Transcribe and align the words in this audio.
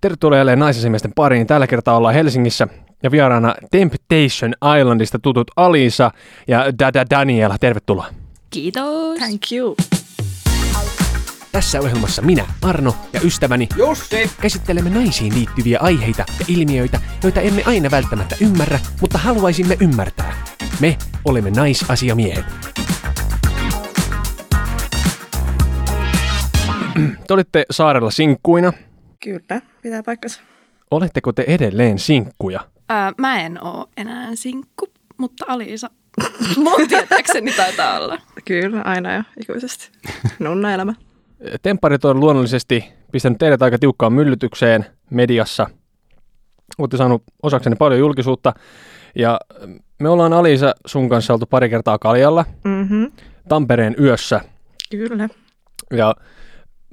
Tervetuloa 0.00 0.38
jälleen 0.38 0.58
naisesimiesten 0.58 1.12
pariin. 1.14 1.46
Tällä 1.46 1.66
kertaa 1.66 1.96
ollaan 1.96 2.14
Helsingissä 2.14 2.68
ja 3.02 3.10
vieraana 3.10 3.54
Temptation 3.70 4.54
Islandista 4.80 5.18
tutut 5.18 5.50
Alisa 5.56 6.10
ja 6.48 6.64
Dada 6.78 7.04
Daniela. 7.10 7.58
Tervetuloa. 7.58 8.06
Kiitos. 8.50 9.18
Thank 9.18 9.42
you. 9.52 9.76
Tässä 11.52 11.80
ohjelmassa 11.80 12.22
minä, 12.22 12.46
Arno 12.62 12.94
ja 13.12 13.20
ystäväni 13.24 13.68
Jussi! 13.76 14.30
käsittelemme 14.40 14.90
naisiin 14.90 15.34
liittyviä 15.34 15.78
aiheita 15.82 16.24
ja 16.40 16.44
ilmiöitä, 16.48 17.00
joita 17.22 17.40
emme 17.40 17.62
aina 17.66 17.90
välttämättä 17.90 18.36
ymmärrä, 18.40 18.80
mutta 19.00 19.18
haluaisimme 19.18 19.76
ymmärtää. 19.80 20.34
Me 20.80 20.96
olemme 21.24 21.50
naisasiamiehet. 21.50 22.44
Te 27.26 27.34
olitte 27.34 27.64
saarella 27.70 28.10
sinkkuina. 28.10 28.72
Kyllä, 29.24 29.60
pitää 29.82 30.02
paikkansa. 30.02 30.40
Oletteko 30.90 31.32
te 31.32 31.44
edelleen 31.48 31.98
sinkkuja? 31.98 32.60
Ää, 32.88 33.12
mä 33.18 33.40
en 33.40 33.64
oo 33.64 33.86
enää 33.96 34.28
sinkku, 34.34 34.86
mutta 35.16 35.44
Aliisa 35.48 35.90
mun 36.56 36.88
tietääkseni 36.88 37.52
taitaa 37.52 37.98
olla. 38.00 38.18
Kyllä, 38.44 38.82
aina 38.82 39.12
ja 39.12 39.24
ikuisesti. 39.40 39.90
Nunna 40.38 40.74
elämä. 40.74 40.94
Tempparit 41.62 42.04
on 42.04 42.20
luonnollisesti 42.20 42.84
pistänyt 43.12 43.38
teidät 43.38 43.62
aika 43.62 43.78
tiukkaan 43.78 44.12
myllytykseen 44.12 44.86
mediassa. 45.10 45.66
Olette 46.78 46.96
saanut 46.96 47.22
osaksenne 47.42 47.76
paljon 47.76 48.00
julkisuutta. 48.00 48.52
Ja 49.14 49.40
me 49.98 50.08
ollaan 50.08 50.32
Alisa 50.32 50.74
sun 50.86 51.08
kanssa 51.08 51.32
oltu 51.32 51.46
pari 51.46 51.68
kertaa 51.68 51.98
Kaljalla 51.98 52.44
Mm-hmm. 52.64 53.12
Tampereen 53.48 53.96
yössä. 54.00 54.40
Kyllä. 54.90 55.28
Ja 55.90 56.14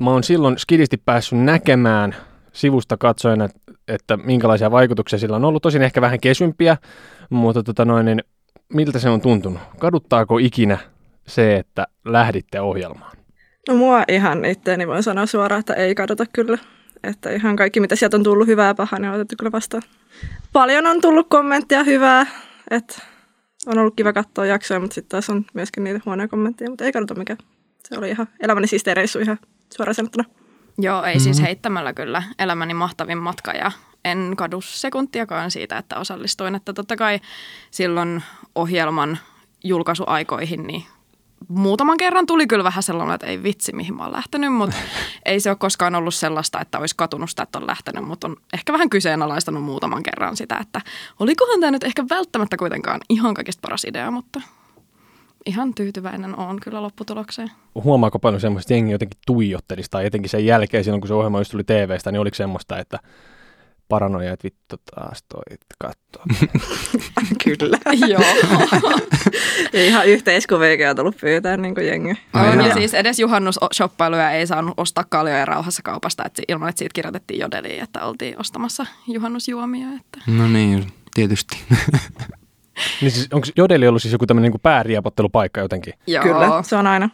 mä 0.02 0.12
oon 0.12 0.24
silloin 0.24 0.58
skidisti 0.58 0.98
päässyt 0.98 1.40
näkemään 1.40 2.16
sivusta 2.54 2.98
katsoen, 2.98 3.42
että, 3.42 3.60
että 3.88 4.18
minkälaisia 4.18 4.72
vaikutuksia 4.72 5.20
sillä 5.20 5.36
on 5.36 5.46
ollut. 5.46 5.64
Tosin 5.64 5.82
ehkä 5.82 6.02
vähän 6.02 6.20
kesympiä, 6.20 6.78
mutta 7.30 7.64
tota 7.64 7.86
noin, 7.86 8.06
niin 8.06 8.24
miltä 8.74 9.00
se 9.00 9.10
on 9.10 9.22
tuntunut? 9.22 9.62
Kaduttaako 9.80 10.38
ikinä 10.38 10.78
se, 11.28 11.56
että 11.56 11.88
lähditte 12.06 12.62
ohjelmaan? 12.62 13.18
No 13.68 13.76
mua 13.76 14.04
ihan 14.08 14.46
itteeni 14.46 14.88
voin 14.88 15.04
sanoa 15.04 15.26
suoraan, 15.26 15.60
että 15.60 15.74
ei 15.74 15.96
kadota 15.96 16.26
kyllä. 16.34 16.58
Että 17.04 17.30
ihan 17.30 17.56
kaikki, 17.56 17.80
mitä 17.80 17.96
sieltä 17.96 18.18
on 18.18 18.24
tullut 18.24 18.48
hyvää 18.48 18.68
ja 18.68 18.76
pahaa, 18.76 19.00
niin 19.00 19.10
on 19.10 19.16
otettu 19.16 19.36
kyllä 19.40 19.52
vastaan. 19.52 19.84
Paljon 20.54 20.88
on 20.88 21.02
tullut 21.02 21.28
kommenttia 21.30 21.84
hyvää, 21.84 22.26
että 22.72 23.02
on 23.68 23.78
ollut 23.78 23.96
kiva 23.96 24.14
katsoa 24.14 24.46
jaksoja, 24.46 24.80
mutta 24.80 24.94
sitten 24.94 25.10
taas 25.10 25.30
on 25.30 25.46
myöskin 25.54 25.84
niitä 25.84 26.00
huonoja 26.06 26.28
kommentteja, 26.28 26.70
mutta 26.70 26.86
ei 26.86 26.92
kadota 26.92 27.16
mikään. 27.16 27.38
Se 27.84 27.98
oli 27.98 28.10
ihan 28.10 28.28
elämäni 28.40 28.68
siistiä 28.68 28.94
reissu 28.94 29.20
ihan 29.20 29.38
suoraan 29.78 29.96
sanottuna. 29.96 30.24
Joo, 30.78 31.04
ei 31.04 31.20
siis 31.20 31.42
heittämällä 31.42 31.94
kyllä 31.94 32.24
elämäni 32.40 32.74
mahtavin 32.74 33.18
matka 33.18 33.52
ja 33.52 33.72
en 34.06 34.34
kadu 34.38 34.62
sekuntiakaan 34.62 35.52
siitä, 35.52 35.78
että 35.78 36.00
osallistuin. 36.00 36.56
Että 36.56 36.74
totta 36.74 36.96
kai 36.96 37.20
silloin 37.72 38.24
ohjelman 38.56 39.18
julkaisuaikoihin 39.64 40.68
niin 40.68 40.84
muutaman 41.48 41.98
kerran 41.98 42.26
tuli 42.26 42.48
kyllä 42.48 42.64
vähän 42.64 42.84
sellainen, 42.84 43.16
että 43.16 43.28
ei 43.28 43.44
vitsi 43.44 43.76
mihin 43.76 43.96
mä 43.96 44.04
oon 44.04 44.12
lähtenyt, 44.12 44.54
mutta 44.54 44.76
ei 45.26 45.40
se 45.40 45.50
ole 45.50 45.58
koskaan 45.60 45.96
ollut 45.96 46.14
sellaista, 46.14 46.62
että 46.62 46.80
olisi 46.80 46.96
katunut 46.98 47.30
sitä, 47.30 47.44
että 47.44 47.58
on 47.58 47.68
lähtenyt, 47.68 48.04
mutta 48.04 48.28
on 48.28 48.36
ehkä 48.54 48.74
vähän 48.74 48.90
kyseenalaistanut 48.90 49.64
muutaman 49.64 50.04
kerran 50.04 50.38
sitä, 50.38 50.58
että 50.62 50.82
olikohan 51.20 51.60
tämä 51.60 51.72
nyt 51.72 51.84
ehkä 51.84 52.06
välttämättä 52.10 52.58
kuitenkaan 52.58 53.02
ihan 53.10 53.34
kaikista 53.34 53.62
paras 53.62 53.86
idea, 53.86 54.12
mutta 54.12 54.42
ihan 55.48 55.74
tyytyväinen 55.74 56.38
on 56.38 56.60
kyllä 56.60 56.82
lopputulokseen. 56.82 57.52
Huomaako 57.84 58.20
paljon 58.20 58.42
semmoista, 58.42 58.74
jengi 58.74 58.92
jotenkin 58.92 59.20
tuijottelisi 59.26 59.90
tai 59.90 60.06
etenkin 60.06 60.30
sen 60.30 60.46
jälkeen 60.46 60.84
silloin, 60.84 61.02
kun 61.02 61.08
se 61.08 61.14
ohjelma 61.14 61.40
just 61.40 61.52
tuli 61.52 61.64
TVstä, 61.64 62.12
niin 62.12 62.20
oliko 62.20 62.36
semmoista, 62.36 62.80
että 62.80 63.00
paranoja, 63.88 64.34
että 64.34 64.44
vittu 64.44 64.76
taas 64.96 65.24
toi 65.30 65.58
katsoa. 65.80 66.26
kyllä. 67.44 67.78
Joo. 68.08 68.22
Ihan 69.88 70.08
yhteiskuviakin 70.08 70.90
on 70.90 70.96
tullut 70.96 71.18
pyytää 71.22 71.58
niin 71.58 71.76
kuin 71.76 71.88
jengi. 71.88 72.16
Ai 72.34 72.50
On, 72.50 72.66
ja 72.66 72.74
siis 72.74 72.94
edes 72.94 73.20
juhannusshoppailuja 73.20 74.32
ei 74.32 74.48
saanut 74.48 74.74
ostaa 74.78 75.04
kaljoja 75.10 75.46
rauhassa 75.46 75.84
kaupasta, 75.84 76.26
että 76.26 76.42
ilman, 76.48 76.70
että 76.70 76.80
siitä 76.80 76.94
kirjoitettiin 76.94 77.40
jodeliin, 77.40 77.84
että 77.84 78.06
oltiin 78.06 78.40
ostamassa 78.40 78.86
juhannusjuomia. 79.08 79.88
Että. 79.88 80.20
No 80.28 80.48
niin, 80.48 80.88
tietysti. 81.14 81.58
niin 83.02 83.12
siis 83.12 83.28
onko 83.34 83.48
Jodeli 83.56 83.88
ollut 83.88 84.02
siis 84.02 84.12
joku 84.12 84.26
tämmöinen 84.26 84.52
niin 84.52 84.62
pääriapottelupaikka 84.62 85.62
jotenkin? 85.62 85.94
Joo. 86.08 86.24
Kyllä, 86.24 86.64
se 86.64 86.76
on 86.76 86.88
aina. 86.88 87.10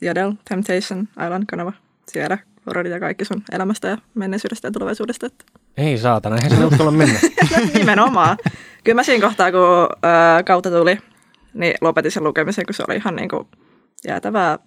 Jodel, 0.00 0.32
Temptation 0.48 1.08
Island-kanava. 1.26 1.72
Siellä 2.08 2.38
rodit 2.66 2.92
ja 2.92 3.00
kaikki 3.00 3.24
sun 3.24 3.42
elämästä 3.52 3.88
ja 3.88 3.98
menneisyydestä 4.14 4.68
ja 4.68 4.72
tulevaisuudesta. 4.72 5.26
Että 5.26 5.44
Ei 5.76 5.98
saatana, 5.98 6.36
eihän 6.36 6.58
se 6.58 6.64
uskalla 6.64 6.90
mennä. 6.90 7.18
Nimenomaan. 7.74 8.36
Kyllä 8.84 8.94
mä 8.94 9.02
siinä 9.02 9.26
kohtaa, 9.26 9.52
kun 9.52 9.88
ää, 10.02 10.42
kautta 10.42 10.70
tuli, 10.70 10.98
niin 11.54 11.74
lopetin 11.80 12.12
sen 12.12 12.24
lukemisen, 12.24 12.66
kun 12.66 12.74
se 12.74 12.84
oli 12.88 12.96
ihan 12.96 13.16
niin 13.16 13.28
kuin 13.28 13.48
jäätävää 14.06 14.58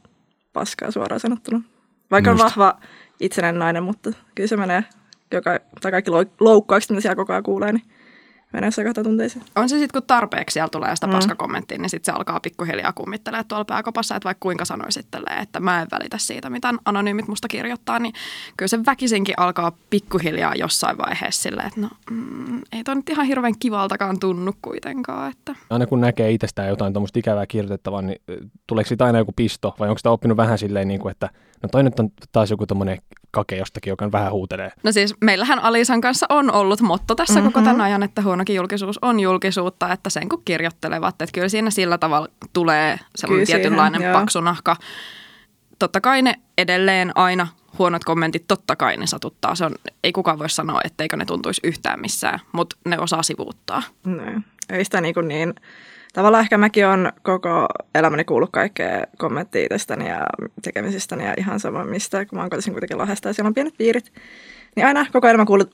paskaa 0.54 0.92
suoraan 0.92 1.20
sanottuna. 1.20 1.62
Vaikka 2.12 2.32
on 2.32 2.38
Just. 2.38 2.44
vahva 2.44 2.80
itsenäinen 3.20 3.60
nainen, 3.60 3.84
mutta 3.84 4.12
kyllä 4.36 4.48
se 4.48 4.58
menee 4.58 4.84
joka, 5.32 5.60
tai 5.82 5.92
kaikki 5.92 6.12
lou- 6.12 6.36
loukkaukset, 6.40 6.90
mitä 6.90 7.02
siellä 7.02 7.16
koko 7.16 7.34
ajan 7.34 7.44
kuulee, 7.44 7.72
niin 7.72 7.84
menee 8.54 8.68
jossain 8.68 8.88
kohtaa 8.88 9.04
tunteisiin. 9.04 9.46
On 9.56 9.70
se 9.70 9.80
sitten, 9.80 10.02
kun 10.02 10.08
tarpeeksi 10.08 10.54
siellä 10.54 10.70
tulee 10.70 10.96
sitä 10.96 11.08
Mm. 11.08 11.14
paskakommenttia, 11.14 11.78
niin 11.78 11.90
sitten 11.90 12.14
se 12.14 12.18
alkaa 12.18 12.40
pikkuhiljaa 12.40 12.94
kummittelemaan 12.94 13.46
tuolla 13.48 13.66
pääkopassa, 13.66 14.16
että 14.16 14.26
vaikka 14.26 14.42
kuinka 14.42 14.66
sanoisit 14.66 15.08
tälleen, 15.12 15.42
että 15.42 15.60
mä 15.60 15.82
en 15.82 15.88
välitä 15.92 16.18
siitä, 16.18 16.50
mitä 16.50 16.74
anonyymit 16.86 17.28
musta 17.28 17.48
kirjoittaa, 17.48 18.00
niin 18.00 18.14
kyllä 18.58 18.68
se 18.68 18.86
väkisinkin 18.86 19.36
alkaa 19.38 19.72
pikkuhiljaa 19.90 20.56
jossain 20.56 20.98
vaiheessa 20.98 21.42
silleen, 21.42 21.68
että 21.68 21.82
no 21.82 21.90
mm, 22.12 22.62
ei 22.72 22.84
toi 22.84 22.96
nyt 22.96 23.10
ihan 23.10 23.26
hirveän 23.26 23.60
kivaltakaan 23.60 24.20
tunnu 24.20 24.54
kuitenkaan, 24.62 25.31
että 25.31 25.56
Aina 25.70 25.86
kun 25.86 26.02
näkee 26.02 26.31
itsestään 26.31 26.70
jotain 26.70 26.94
tuommoista 26.94 27.20
ikävää 27.20 27.46
kirjoitettavaa, 27.48 28.02
niin 28.02 28.22
tuleeko 28.68 28.88
siitä 28.88 29.06
aina 29.06 29.18
joku 29.20 29.31
pisto 29.36 29.76
vai 29.80 29.90
onko 29.90 29.98
sitä 29.98 30.10
oppinut 30.12 30.38
vähän 30.38 30.58
silleen, 30.58 30.88
niin 30.88 31.00
kuin, 31.00 31.12
että 31.12 31.30
no 31.64 31.70
toi 31.72 31.84
nyt 31.84 32.00
on 32.00 32.10
taas 32.31 32.52
joku 32.52 32.66
tommonen 32.66 32.98
kake 33.31 33.58
jostakin, 33.58 33.92
joka 33.92 34.12
vähän 34.12 34.31
huutelee. 34.31 34.72
No 34.84 34.92
siis 34.92 35.16
meillähän 35.22 35.60
Alisan 35.60 36.02
kanssa 36.02 36.26
on 36.30 36.52
ollut 36.52 36.81
motto 36.81 37.16
tässä 37.16 37.34
mm-hmm. 37.34 37.52
koko 37.52 37.66
tämän 37.66 37.81
ajan, 37.81 38.04
että 38.04 38.22
huonokin 38.40 38.56
julkisuus 38.56 39.00
on 39.02 39.20
julkisuutta, 39.20 39.94
että 39.94 40.10
sen 40.10 40.30
kun 40.30 40.42
kirjoittelevat, 40.46 41.22
että 41.22 41.34
kyllä 41.34 41.50
siinä 41.50 41.70
sillä 41.70 41.98
tavalla 41.98 42.28
tulee 42.54 43.00
sellainen 43.16 43.48
Kyllä 43.48 43.60
tietynlainen 43.60 44.00
siihen, 44.00 44.12
joo. 44.12 44.20
paksu 44.20 44.42
nahka. 44.42 44.76
Totta 45.80 46.02
kai 46.02 46.22
ne 46.22 46.36
edelleen 46.58 47.12
aina 47.16 47.48
huonot 47.80 48.04
kommentit, 48.04 48.48
totta 48.48 48.76
kai 48.76 48.98
ne 48.98 49.08
satuttaa. 49.08 49.56
Se 49.56 49.66
on, 49.66 49.76
ei 50.04 50.12
kukaan 50.12 50.40
voi 50.40 50.50
sanoa, 50.50 50.82
etteikö 50.84 51.18
ne 51.18 51.26
tuntuisi 51.26 51.62
yhtään 51.64 52.02
missään, 52.02 52.40
mutta 52.52 52.76
ne 52.86 53.00
osaa 53.00 53.24
sivuuttaa. 53.24 53.84
No, 54.06 54.24
ei 54.70 54.86
sitä 54.86 55.02
niin, 55.02 55.14
kuin 55.14 55.28
niin. 55.28 55.54
Tavallaan 56.14 56.44
ehkä 56.44 56.58
mäkin 56.58 56.88
on 56.88 57.12
koko 57.24 57.68
elämäni 57.96 58.24
kuullut 58.24 58.50
kaikkea 58.54 59.04
kommenttia 59.18 59.64
itsestäni 59.64 60.10
ja 60.10 60.26
tekemisistäni 60.62 61.26
ja 61.26 61.34
ihan 61.38 61.60
sama 61.60 61.84
mistä, 61.84 62.26
kun 62.26 62.38
mä 62.38 62.42
oon 62.42 62.50
kotisin 62.50 62.74
kuitenkin 62.74 62.98
Lahdesta 62.98 63.30
ja 63.30 63.34
siellä 63.34 63.48
on 63.48 63.54
pienet 63.54 63.78
piirit. 63.78 64.14
Niin 64.80 64.88
aina 64.88 65.06
koko 65.12 65.28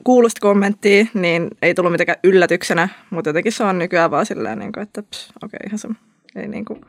kuullut 0.04 0.32
sitä 0.32 0.42
kommenttia, 0.42 1.06
niin 1.14 1.50
ei 1.62 1.74
tullut 1.74 1.92
mitenkään 1.92 2.20
yllätyksenä, 2.24 2.90
mutta 3.10 3.30
jotenkin 3.30 3.52
se 3.52 3.64
on 3.64 3.80
nykyään 3.80 4.12
vaan 4.12 4.26
silleen, 4.26 4.60
niin 4.60 4.72
kuin, 4.72 4.84
että 4.84 5.02
okei, 5.02 5.28
okay, 5.44 5.60
ihan 5.68 5.80
sama. 5.80 5.96
Ei, 6.36 6.48
niin 6.48 6.66
kuin, 6.66 6.82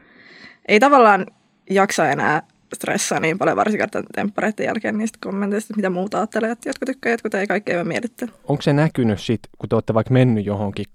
ei 0.69 0.81
tavallaan 0.81 1.27
jaksa 1.71 2.11
enää 2.11 2.43
stressaa 2.75 3.21
niin 3.21 3.39
paljon, 3.39 3.57
varsinkaan 3.57 3.91
tämän 3.91 4.07
temppareiden 4.15 4.67
jälkeen 4.67 4.99
niistä 4.99 5.19
kommenteista, 5.23 5.75
mitä 5.77 5.91
muuta 5.91 6.19
ajattelee, 6.19 6.51
että 6.51 6.69
jotkut 6.69 6.87
tykkää, 6.87 7.13
jotkut 7.13 7.35
ei, 7.35 7.47
kaikki 7.47 7.73
ei 7.73 7.85
mielittele. 7.85 8.33
Onko 8.45 8.63
se 8.63 8.73
näkynyt 8.73 9.21
sit, 9.21 9.41
kun 9.59 9.69
te 9.69 9.77
olette 9.77 9.95
vaikka 9.95 10.13
mennyt 10.13 10.47
johonkin 10.47 10.87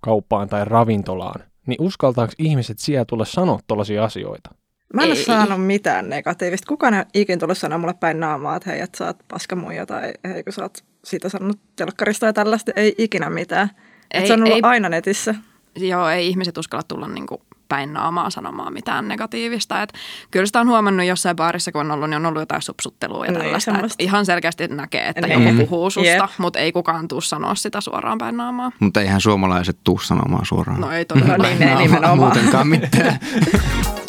kauppaan 0.00 0.48
tai 0.48 0.64
ravintolaan, 0.64 1.40
niin 1.66 1.76
uskaltaako 1.80 2.32
ihmiset 2.38 2.78
siellä 2.78 3.04
tulla 3.04 3.24
sanoa 3.24 3.60
tollaisia 3.66 4.04
asioita? 4.04 4.50
Mä 4.94 5.02
en 5.02 5.08
ole 5.08 5.16
Ei. 5.18 5.24
saanut 5.24 5.66
mitään 5.66 6.08
negatiivista. 6.08 6.66
Kukaan 6.68 6.94
ei 6.94 7.00
ole 7.00 7.06
ikinä 7.14 7.38
tullut 7.38 7.58
sanoa 7.58 7.78
mulle 7.78 7.94
päin 7.94 8.20
naamaa, 8.20 8.56
että 8.56 8.70
hei, 8.70 8.80
että 8.80 8.98
sä 8.98 9.04
oot 9.06 9.16
paskamuija 9.28 9.86
tai 9.86 10.12
hei, 10.28 10.42
kun 10.44 10.52
sä 10.52 10.62
oot 10.62 10.84
siitä 11.04 11.28
sanonut 11.28 11.58
telkkarista 11.76 12.26
ja 12.26 12.32
tällaista. 12.32 12.72
Ei 12.76 12.94
ikinä 12.98 13.30
mitään. 13.30 13.70
Ei, 14.10 14.20
Ei- 14.20 14.26
se 14.26 14.32
on 14.32 14.42
ollut 14.42 14.54
ei- 14.54 14.60
aina 14.62 14.88
netissä. 14.88 15.34
Joo, 15.76 16.08
ei 16.08 16.28
ihmiset 16.28 16.58
uskalla 16.58 16.82
tulla 16.88 17.08
niinku 17.08 17.42
päin 17.68 17.92
naamaa 17.92 18.30
sanomaan 18.30 18.72
mitään 18.72 19.08
negatiivista. 19.08 19.82
Et 19.82 19.92
kyllä 20.30 20.46
sitä 20.46 20.60
on 20.60 20.68
huomannut 20.68 21.06
jossain 21.06 21.36
baarissa, 21.36 21.72
kun 21.72 21.80
on 21.80 21.90
ollut, 21.90 22.10
niin 22.10 22.16
on 22.16 22.26
ollut 22.26 22.42
jotain 22.42 22.62
supsuttelua 22.62 23.26
ja 23.26 23.32
Niin, 23.32 23.42
tällaista. 23.42 23.70
Et 23.70 23.74
semmoista. 23.76 24.02
ihan 24.04 24.26
selkeästi 24.26 24.68
näkee, 24.68 25.08
että 25.08 25.26
Niin. 25.26 25.56
joku 25.58 25.66
puhuu 25.70 25.90
susta, 25.90 26.08
Jep. 26.10 26.30
mutta 26.38 26.58
ei 26.58 26.72
kukaan 26.72 27.08
tuu 27.08 27.20
sanoa 27.20 27.54
sitä 27.54 27.80
suoraan 27.80 28.18
päin 28.18 28.36
naamaa. 28.36 28.72
Mutta 28.80 29.00
eihän 29.00 29.20
suomalaiset 29.20 29.78
tuu 29.84 29.98
sanomaan 29.98 30.46
suoraan. 30.46 30.80
No 30.80 30.90
ei 30.90 31.04
todella. 31.04 31.36
No 31.38 31.44
niin, 31.44 31.62
ei 31.62 31.74
No, 31.74 31.80
nimenomaan. 31.80 32.18
Muutenkaan 32.18 32.68
mitään. 32.68 33.18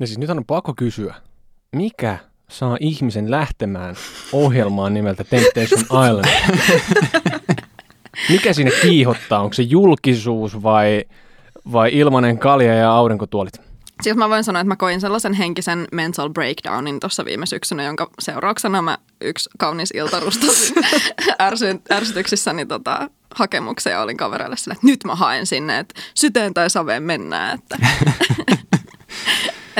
Ja 0.00 0.06
siis 0.06 0.18
nyt 0.18 0.30
on 0.30 0.44
pakko 0.44 0.74
kysyä, 0.76 1.14
mikä 1.76 2.18
saa 2.48 2.76
ihmisen 2.80 3.30
lähtemään 3.30 3.94
ohjelmaan 4.32 4.94
nimeltä 4.94 5.24
Temptation 5.24 5.80
Island? 5.80 6.28
Mikä 8.30 8.52
sinne 8.52 8.72
kiihottaa? 8.82 9.42
Onko 9.42 9.54
se 9.54 9.62
julkisuus 9.62 10.62
vai, 10.62 11.04
vai 11.72 11.90
ilmanen 11.92 12.38
kalja 12.38 12.74
ja 12.74 12.92
aurinkotuolit? 12.92 13.60
Siis 14.02 14.16
mä 14.16 14.28
voin 14.28 14.44
sanoa, 14.44 14.60
että 14.60 14.68
mä 14.68 14.76
koin 14.76 15.00
sellaisen 15.00 15.32
henkisen 15.32 15.88
mental 15.92 16.28
breakdownin 16.30 17.00
tuossa 17.00 17.24
viime 17.24 17.46
syksynä, 17.46 17.82
jonka 17.82 18.10
seurauksena 18.18 18.82
mä 18.82 18.98
yksi 19.20 19.50
kaunis 19.58 19.90
ilta 19.90 20.20
rustasin 20.20 20.76
ärsy, 21.40 21.80
ärsytyksissäni 21.92 22.66
tota, 22.66 23.10
hakemuksia 23.34 23.92
ja 23.92 24.02
olin 24.02 24.16
kavereille 24.16 24.56
sille, 24.56 24.72
että 24.72 24.86
nyt 24.86 25.04
mä 25.04 25.14
haen 25.14 25.46
sinne, 25.46 25.78
että 25.78 26.00
syteen 26.14 26.54
tai 26.54 26.70
saveen 26.70 27.02
mennään. 27.02 27.58
Että 27.58 27.78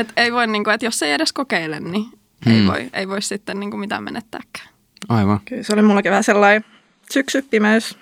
et 0.01 0.13
ei 0.17 0.33
voi, 0.33 0.47
niin 0.47 0.65
kuin, 0.65 0.75
että 0.75 0.87
jos 0.87 1.03
ei 1.03 1.13
edes 1.13 1.33
kokeile, 1.33 1.81
niin 1.81 2.05
ei, 2.47 2.59
Hmm. 2.59 2.67
voi, 2.67 2.91
ei 2.93 3.09
voi 3.09 3.23
sitten 3.23 3.61
niin 3.61 3.71
kuin 3.71 3.81
mitään 3.81 4.05
menettääkään. 4.05 4.69
Aivan. 5.09 5.41
Kyllä 5.45 5.63
se 5.63 5.73
oli 5.73 5.83
mullakin 5.83 6.11
vähän 6.11 6.25
sellainen 6.25 6.65
syksy, 7.13 7.43
pimeys, 7.43 7.99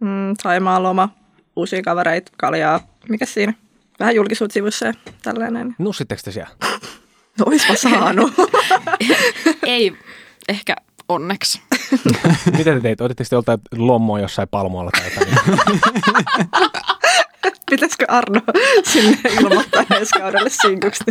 mm, 0.00 0.08
Saimaan 0.42 0.82
loma, 0.82 1.08
uusia 1.56 1.82
kavereita, 1.82 2.32
kaljaa, 2.36 2.80
mikä 3.08 3.26
siinä? 3.26 3.54
Vähän 4.00 4.14
julkisuut 4.14 4.50
sivussa 4.50 4.86
ja 4.86 4.92
tällainen. 5.22 5.74
Nussitteko 5.78 6.20
te 6.24 6.32
siellä? 6.32 6.50
No 7.38 7.44
oispa 7.48 7.76
saanut. 7.76 8.32
ei 9.62 9.96
ehkä 10.48 10.76
onneksi. 11.08 11.60
Mitä 12.58 12.74
te 12.74 12.80
teitte? 12.80 13.04
Otitteko 13.04 13.28
te 13.28 13.36
joltain 13.36 13.58
lommoa 13.76 14.20
jossain 14.20 14.48
palmoilla 14.48 14.90
tai 14.90 15.10
jotain? 15.10 15.80
Pitäisikö 17.70 18.04
Arno 18.08 18.40
sinne 18.84 19.18
ilmoittaa 19.40 19.84
ensi 19.96 20.18
kaudelle 20.18 20.50
sinkuksi? 20.50 21.04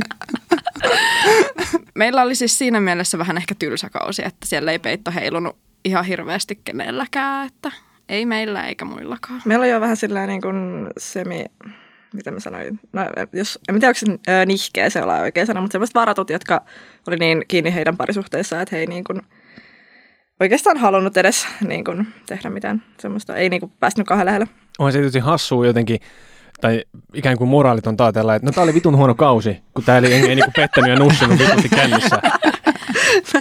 Meillä 1.95 2.21
oli 2.21 2.35
siis 2.35 2.57
siinä 2.57 2.79
mielessä 2.79 3.17
vähän 3.17 3.37
ehkä 3.37 3.55
tylsä 3.59 3.89
kausi, 3.89 4.21
että 4.25 4.47
siellä 4.47 4.71
ei 4.71 4.79
peitto 4.79 5.11
heilunut 5.11 5.57
ihan 5.85 6.05
hirveästi 6.05 6.61
kenelläkään, 6.65 7.47
että 7.47 7.71
ei 8.09 8.25
meillä 8.25 8.67
eikä 8.67 8.85
muillakaan. 8.85 9.41
Meillä 9.45 9.63
on 9.63 9.69
jo 9.69 9.81
vähän 9.81 9.97
sillä 9.97 10.27
niin 10.27 10.41
kuin 10.41 10.87
semi, 10.97 11.45
mitä 12.13 12.31
mä 12.31 12.39
sanoin, 12.39 12.79
no 12.93 13.01
jos, 13.33 13.59
en 13.69 13.79
tiedä, 13.79 13.87
onko 13.87 13.99
se 13.99 14.45
nihkeä 14.45 14.89
se 14.89 15.03
olla 15.03 15.15
oikea 15.15 15.45
sana, 15.45 15.61
mutta 15.61 15.71
sellaiset 15.71 15.95
varatut, 15.95 16.29
jotka 16.29 16.61
oli 17.07 17.15
niin 17.15 17.43
kiinni 17.47 17.73
heidän 17.73 17.97
parisuhteissaan, 17.97 18.61
että 18.61 18.75
he 18.75 18.79
ei 18.79 18.87
niin 18.87 19.03
kuin 19.03 19.21
oikeastaan 20.39 20.77
halunnut 20.77 21.17
edes 21.17 21.47
niin 21.67 21.83
kuin 21.83 22.07
tehdä 22.25 22.49
mitään 22.49 22.83
semmoista, 22.99 23.35
ei 23.35 23.49
niin 23.49 23.59
kuin 23.59 23.71
päässyt 23.79 24.07
kahden 24.07 24.25
lähelle. 24.25 24.47
On 24.79 24.91
se 24.91 24.97
tietysti 24.97 25.19
hassua 25.19 25.65
jotenkin, 25.65 25.99
tai 26.63 26.83
ikään 27.13 27.37
kuin 27.37 27.49
moraaliton 27.49 27.97
taatella, 27.97 28.35
että 28.35 28.45
no 28.45 28.51
tää 28.51 28.63
oli 28.63 28.73
vitun 28.73 28.97
huono 28.97 29.15
kausi, 29.15 29.57
kun 29.73 29.83
tää 29.83 29.97
ei, 29.97 30.13
ei 30.13 30.35
niinku 30.35 30.51
pettänyt 30.55 30.89
ja 30.89 30.95
nussinut 30.99 31.39
vitusti 31.39 31.69
kännissä. 31.69 32.21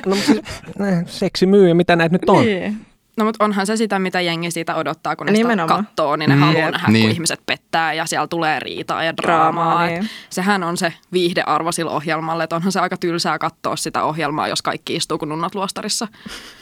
No 0.06 0.14
siis, 0.16 0.38
eh, 0.38 1.04
seksi 1.06 1.46
myy 1.46 1.68
ja 1.68 1.74
mitä 1.74 1.96
näitä 1.96 2.12
nyt 2.14 2.28
on? 2.28 2.44
Niin. 2.44 2.76
No 3.16 3.24
mutta 3.24 3.44
onhan 3.44 3.66
se 3.66 3.76
sitä, 3.76 3.98
mitä 3.98 4.20
jengi 4.20 4.50
siitä 4.50 4.74
odottaa, 4.74 5.16
kun 5.16 5.26
ne 5.26 5.36
sitä 5.36 5.66
katsoo, 5.68 6.16
niin 6.16 6.28
ne 6.30 6.34
Mm. 6.36 6.40
haluaa 6.40 6.70
nähdä, 6.70 6.84
kun 6.84 6.92
Niin. 6.92 7.10
ihmiset 7.10 7.40
pettää 7.46 7.92
ja 7.92 8.06
siellä 8.06 8.26
tulee 8.26 8.60
riitaa 8.60 9.04
ja 9.04 9.16
draamaa. 9.16 9.64
Draamaa, 9.64 9.86
niin. 9.86 10.08
Sehän 10.30 10.62
on 10.62 10.76
se 10.76 10.92
viihdearvo 11.12 11.72
sillä 11.72 11.90
ohjelmalle, 11.90 12.44
että 12.44 12.56
onhan 12.56 12.72
se 12.72 12.80
aika 12.80 12.96
tylsää 12.96 13.38
katsoa 13.38 13.76
sitä 13.76 14.04
ohjelmaa, 14.04 14.48
jos 14.48 14.62
kaikki 14.62 14.96
istuu 14.96 15.18
kuin 15.18 15.28
nunnat 15.28 15.54
luostarissa. 15.54 16.08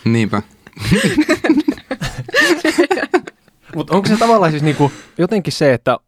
Niinpä. 0.04 0.42
Mutta 3.74 3.94
onko 3.96 4.08
se 4.08 4.16
tavallaan 4.16 4.50
siis 4.52 4.62
niinku 4.62 4.92
jotenkin 5.18 5.52
se, 5.52 5.74
että 5.74 5.98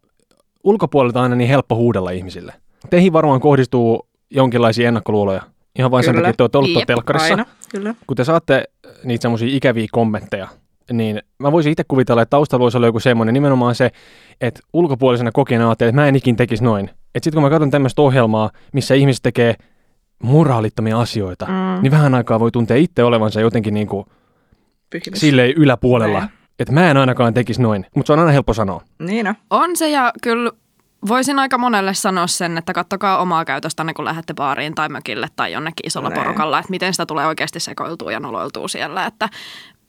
ulkopuolelta 0.65 1.19
on 1.19 1.23
aina 1.23 1.37
niin 1.37 1.49
helppo 1.49 1.75
huudella 1.77 2.11
ihmisille? 2.11 2.55
Teihin 2.91 3.13
varmaan 3.13 3.41
kohdistuu 3.41 4.09
jonkinlaisia 4.31 4.89
ennakkoluuloja. 4.89 5.43
Ihan 5.79 5.91
vain 5.91 6.05
sen 6.05 6.15
takia, 6.15 6.29
että 6.31 6.37
te 6.37 6.43
olette 6.43 6.59
ollut 6.59 6.71
Jep, 6.71 6.87
telkkarissa. 6.87 7.29
Aina, 7.31 7.47
kyllä. 7.71 7.95
Kun 8.07 8.17
te 8.17 8.25
saatte 8.25 8.65
niitä 9.05 9.23
semmoisia 9.23 9.49
ikäviä 9.57 9.87
kommentteja, 9.93 10.49
niin 10.93 11.23
mä 11.39 11.53
voisin 11.53 11.73
itse 11.73 11.85
kuvitella, 11.89 12.23
että 12.23 12.31
taustalla 12.31 12.63
voisi 12.63 12.77
olla 12.77 12.87
joku 12.87 13.01
semmoinen 13.01 13.33
nimenomaan 13.35 13.75
se, 13.75 13.91
että 14.41 14.61
ulkopuolisena 14.73 15.33
kokijana 15.33 15.69
ajattelee, 15.69 15.89
että 15.89 16.01
mä 16.01 16.09
en 16.09 16.17
ikin 16.17 16.37
tekisi 16.37 16.65
noin. 16.65 16.85
Että 16.89 17.25
sitten 17.25 17.33
kun 17.33 17.43
mä 17.43 17.51
katson 17.51 17.71
tämmöistä 17.71 18.03
ohjelmaa, 18.03 18.51
missä 18.73 18.95
ihmiset 18.95 19.23
tekee 19.23 19.55
moraalittomia 20.23 21.01
asioita, 21.01 21.47
Mm. 21.47 21.53
mm. 21.53 21.83
niin 21.83 21.91
vähän 21.91 22.15
aikaa 22.15 22.41
voi 22.41 22.51
tuntea 22.51 22.77
itse 22.77 23.05
olevansa 23.05 23.41
jotenkin 23.41 23.75
niin 23.75 23.87
kuin 23.87 24.07
Pyhimys. 24.91 25.21
silleen 25.21 25.53
yläpuolella. 25.57 26.19
Näin. 26.19 26.31
Että 26.59 26.73
mä 26.73 26.91
en 26.91 26.97
ainakaan 26.97 27.35
tekisi 27.35 27.63
noin, 27.63 27.87
mutta 27.97 28.07
se 28.07 28.13
on 28.13 28.19
aina 28.19 28.33
helppo 28.33 28.55
sanoa. 28.55 28.83
Niin 28.99 29.27
on. 29.29 29.35
On 29.51 29.77
se 29.77 29.91
ja 29.91 30.13
kyllä 30.23 30.51
voisin 31.09 31.39
aika 31.39 31.59
monelle 31.59 31.95
sanoa 31.95 32.27
sen, 32.27 32.59
että 32.59 32.73
kattokaa 32.73 33.19
omaa 33.19 33.45
käytöstänne, 33.45 33.95
kun 33.95 34.05
lähdette 34.05 34.35
baariin 34.35 34.75
tai 34.75 34.89
mökille 34.89 35.29
tai 35.37 35.53
jonnekin 35.53 35.87
isolla 35.87 36.09
Näin. 36.09 36.23
porukalla, 36.23 36.59
että 36.59 36.71
miten 36.71 36.95
sitä 36.95 37.07
tulee 37.07 37.27
oikeasti 37.27 37.61
sekoiltua 37.61 38.13
ja 38.13 38.21
noloiltua 38.21 38.69
siellä. 38.69 39.07
Että 39.07 39.29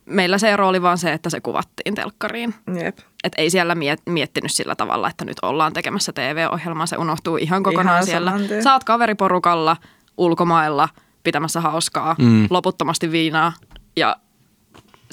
meillä 0.06 0.38
se 0.38 0.50
ero 0.52 0.68
oli 0.68 0.82
vaan 0.82 0.98
se, 0.98 1.14
että 1.14 1.30
se 1.30 1.42
kuvattiin 1.42 1.96
telkkariin. 1.96 2.54
Jep. 2.84 2.98
Et 3.24 3.34
ei 3.38 3.50
siellä 3.50 3.74
miet- 3.76 4.02
miettinyt 4.12 4.52
sillä 4.52 4.76
tavalla, 4.76 5.10
että 5.10 5.26
nyt 5.26 5.38
ollaan 5.42 5.74
tekemässä 5.74 6.14
TV-ohjelmaa, 6.14 6.86
se 6.86 6.98
unohtuu 6.98 7.38
ihan 7.38 7.64
kokonaan 7.64 7.96
Ihan 7.96 8.06
siellä. 8.06 8.34
Saat 8.64 8.84
kaveriporukalla 8.84 9.78
ulkomailla 10.18 10.90
pitämässä 11.24 11.62
hauskaa, 11.62 12.16
Mm. 12.20 12.48
loputtomasti 12.50 13.12
viinaa 13.12 13.54
ja 13.96 14.16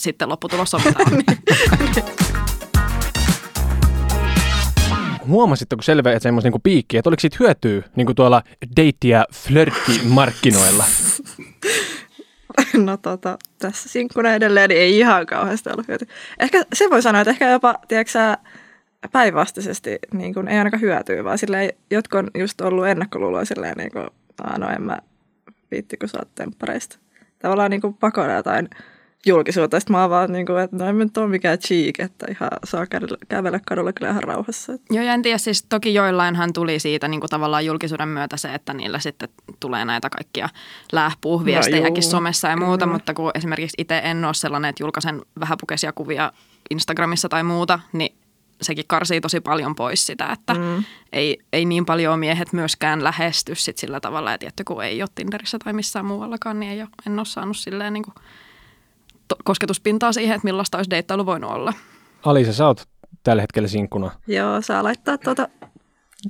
sitten 0.00 0.28
lopputulos 0.28 0.70
sovitaan. 0.70 1.12
Huomasitteko 5.26 5.76
kun 5.76 5.84
selvä, 5.84 6.12
että 6.12 6.22
semmoista 6.22 6.46
niinku 6.46 6.60
piikkiä, 6.62 6.98
että 6.98 7.10
oliko 7.10 7.20
siitä 7.20 7.36
hyötyä 7.40 7.82
niinku 7.96 8.14
tuolla 8.14 8.42
deitti- 8.76 9.08
ja 9.08 9.26
flirttimarkkinoilla? 9.32 10.84
No 12.76 12.96
tota, 12.96 13.38
tässä 13.58 13.88
sinkkuna 13.88 14.34
edelleen 14.34 14.68
niin 14.68 14.80
ei 14.80 14.98
ihan 14.98 15.26
kauheasti 15.26 15.70
ollut 15.70 15.88
hyötyä. 15.88 16.08
Ehkä 16.38 16.62
se 16.72 16.90
voi 16.90 17.02
sanoa, 17.02 17.20
että 17.20 17.30
ehkä 17.30 17.50
jopa, 17.50 17.74
tiedätkö 17.88 18.18
päinvastaisesti 19.12 19.98
niin 20.14 20.34
kuin, 20.34 20.48
ei 20.48 20.58
ainakaan 20.58 20.80
hyötyä, 20.80 21.24
vaan 21.24 21.38
silleen, 21.38 21.70
jotkut 21.90 22.18
on 22.18 22.30
just 22.38 22.60
ollut 22.60 22.86
ennakkoluuloja 22.86 23.44
silleen, 23.44 23.76
niin 23.76 23.92
kuin, 23.92 24.06
no 24.58 24.68
en 24.68 24.82
mä 24.82 24.98
viitti, 25.70 25.96
kun 25.96 26.08
sä 26.08 26.18
oot 26.18 26.34
temppareista. 26.34 26.98
Tavallaan 27.38 27.70
niin 27.70 27.80
kuin 27.80 27.94
pakona 27.94 28.32
jotain 28.32 28.68
julkisuutta. 29.26 29.80
Sitten 29.80 29.96
mä 29.96 30.00
oon 30.00 30.10
vaan, 30.10 30.32
niin 30.32 30.46
kuin, 30.46 30.58
että 30.58 30.76
no 30.76 30.84
en 30.84 30.98
nyt 30.98 31.16
ole 31.16 31.28
mikään 31.28 31.58
cheek, 31.58 32.00
että 32.00 32.26
ihan 32.30 32.50
saa 32.64 32.86
kävellä, 32.86 33.16
kävellä 33.28 33.60
kadulla 33.68 33.92
kyllä 33.92 34.10
ihan 34.10 34.22
rauhassa. 34.22 34.72
Joo, 34.90 35.04
ja 35.04 35.14
en 35.14 35.22
tiedä, 35.22 35.38
siis 35.38 35.62
toki 35.68 35.94
joillainhan 35.94 36.52
tuli 36.52 36.78
siitä 36.78 37.08
niin 37.08 37.20
kuin 37.20 37.30
tavallaan 37.30 37.66
julkisuuden 37.66 38.08
myötä 38.08 38.36
se, 38.36 38.54
että 38.54 38.74
niillä 38.74 38.98
sitten 38.98 39.28
tulee 39.60 39.84
näitä 39.84 40.10
kaikkia 40.10 40.48
lähpuuviestejäkin 40.92 42.02
juu, 42.02 42.10
somessa 42.10 42.48
ja 42.48 42.56
muuta, 42.56 42.84
kyllä. 42.84 42.92
mutta 42.92 43.14
kun 43.14 43.30
esimerkiksi 43.34 43.74
itse 43.78 44.00
en 44.04 44.24
ole 44.24 44.34
sellainen, 44.34 44.68
että 44.68 44.82
julkaisen 44.82 45.22
vähäpukeisia 45.40 45.92
kuvia 45.92 46.32
Instagramissa 46.70 47.28
tai 47.28 47.42
muuta, 47.42 47.80
niin 47.92 48.16
sekin 48.62 48.84
karsii 48.86 49.20
tosi 49.20 49.40
paljon 49.40 49.74
pois 49.74 50.06
sitä, 50.06 50.28
että 50.32 50.54
mm. 50.54 50.84
ei, 51.12 51.38
ei 51.52 51.64
niin 51.64 51.86
paljon 51.86 52.18
miehet 52.18 52.52
myöskään 52.52 53.04
lähesty 53.04 53.54
sit 53.54 53.78
sillä 53.78 54.00
tavalla, 54.00 54.34
että 54.34 54.64
kun 54.64 54.84
ei 54.84 55.02
ole 55.02 55.08
Tinderissä 55.14 55.58
tai 55.64 55.72
missään 55.72 56.04
muuallakaan, 56.04 56.60
niin 56.60 56.72
ei 56.72 56.80
ole, 56.80 56.88
en 57.06 57.18
ole 57.18 57.26
saanut 57.26 57.56
silleen 57.56 57.92
niin 57.92 58.04
kuin 58.04 58.14
to- 59.30 59.36
kosketuspintaa 59.44 60.12
siihen, 60.12 60.34
että 60.36 60.44
millaista 60.46 60.76
olisi 60.78 60.90
deittailu 60.90 61.26
voinut 61.26 61.50
olla. 61.50 61.72
Alisa, 62.24 62.52
sä 62.52 62.66
oot 62.66 62.88
tällä 63.22 63.42
hetkellä 63.42 63.68
sinkkuna. 63.68 64.10
Joo, 64.26 64.60
saa 64.62 64.84
laittaa 64.84 65.18
tuota 65.18 65.48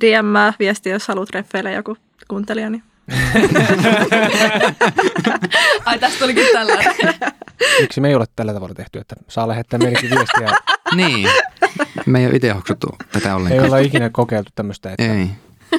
DM 0.01 0.25
viestiä, 0.59 0.93
jos 0.93 1.07
haluat 1.07 1.27
treffeille 1.27 1.71
joku 1.73 1.97
kuuntelija, 2.27 2.69
niin 2.69 2.83
Ai 5.85 5.99
tästä 5.99 6.19
tulikin 6.19 6.45
tällainen. 6.53 6.93
Miksi 7.81 8.01
me 8.01 8.07
ei 8.09 8.15
ole 8.15 8.25
tällä 8.35 8.53
tavalla 8.53 8.73
tehty, 8.75 8.99
että 8.99 9.15
saa 9.27 9.47
lähettää 9.47 9.79
meillekin 9.79 10.09
viestiä. 10.09 10.57
Niin. 10.95 11.29
Me 12.05 12.19
ei 12.19 12.25
ole 12.27 12.35
itse 12.35 12.49
hoksuttu 12.49 12.87
tätä 13.11 13.29
ei 13.29 13.35
ollenkaan. 13.35 13.65
olla 13.65 13.77
ikinä 13.77 14.09
kokeiltu 14.09 14.51
tämmöistä. 14.55 14.91
Että 14.91 15.13
Ei. 15.13 15.27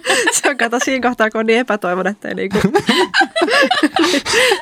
se 0.43 0.51
on 0.51 0.57
kato 0.57 0.79
siinä 0.85 1.09
kohtaa, 1.09 1.31
kun 1.31 1.39
on 1.39 1.47
niin 1.47 1.59
epätoivon, 1.59 2.07
että 2.07 2.29
ei 2.29 2.35
niinku... 2.35 2.59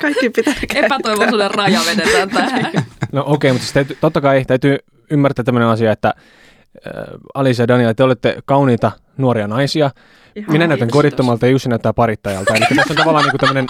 kaikki 0.01 0.29
pitää 0.29 0.53
käyttää. 0.59 0.85
Epätoivoisuuden 0.85 1.51
raja 1.51 1.79
vedetään 1.85 2.29
tähän. 2.29 2.71
No 3.11 3.23
okei, 3.25 3.33
okay, 3.33 3.51
mutta 3.51 3.63
siis 3.63 3.73
täytyy, 3.73 3.97
totta 4.01 4.21
kai 4.21 4.45
täytyy 4.45 4.77
ymmärtää 5.09 5.45
tämmöinen 5.45 5.69
asia, 5.69 5.91
että 5.91 6.13
äh, 6.87 6.93
Alisa 7.33 7.63
ja 7.63 7.67
Daniela, 7.67 7.93
te 7.93 8.03
olette 8.03 8.37
kauniita 8.45 8.91
nuoria 9.17 9.47
naisia. 9.47 9.91
Ihan 10.35 10.51
Minä 10.51 10.67
näytän 10.67 10.89
kodittomalta 10.89 11.45
ja 11.45 11.51
Jussi 11.51 11.69
näyttää 11.69 11.93
parittajalta. 11.93 12.55
Eli 12.55 12.65
tässä 12.75 12.93
on 12.93 12.97
tavallaan 12.97 13.25
niin 13.25 13.37
tämmöinen 13.39 13.67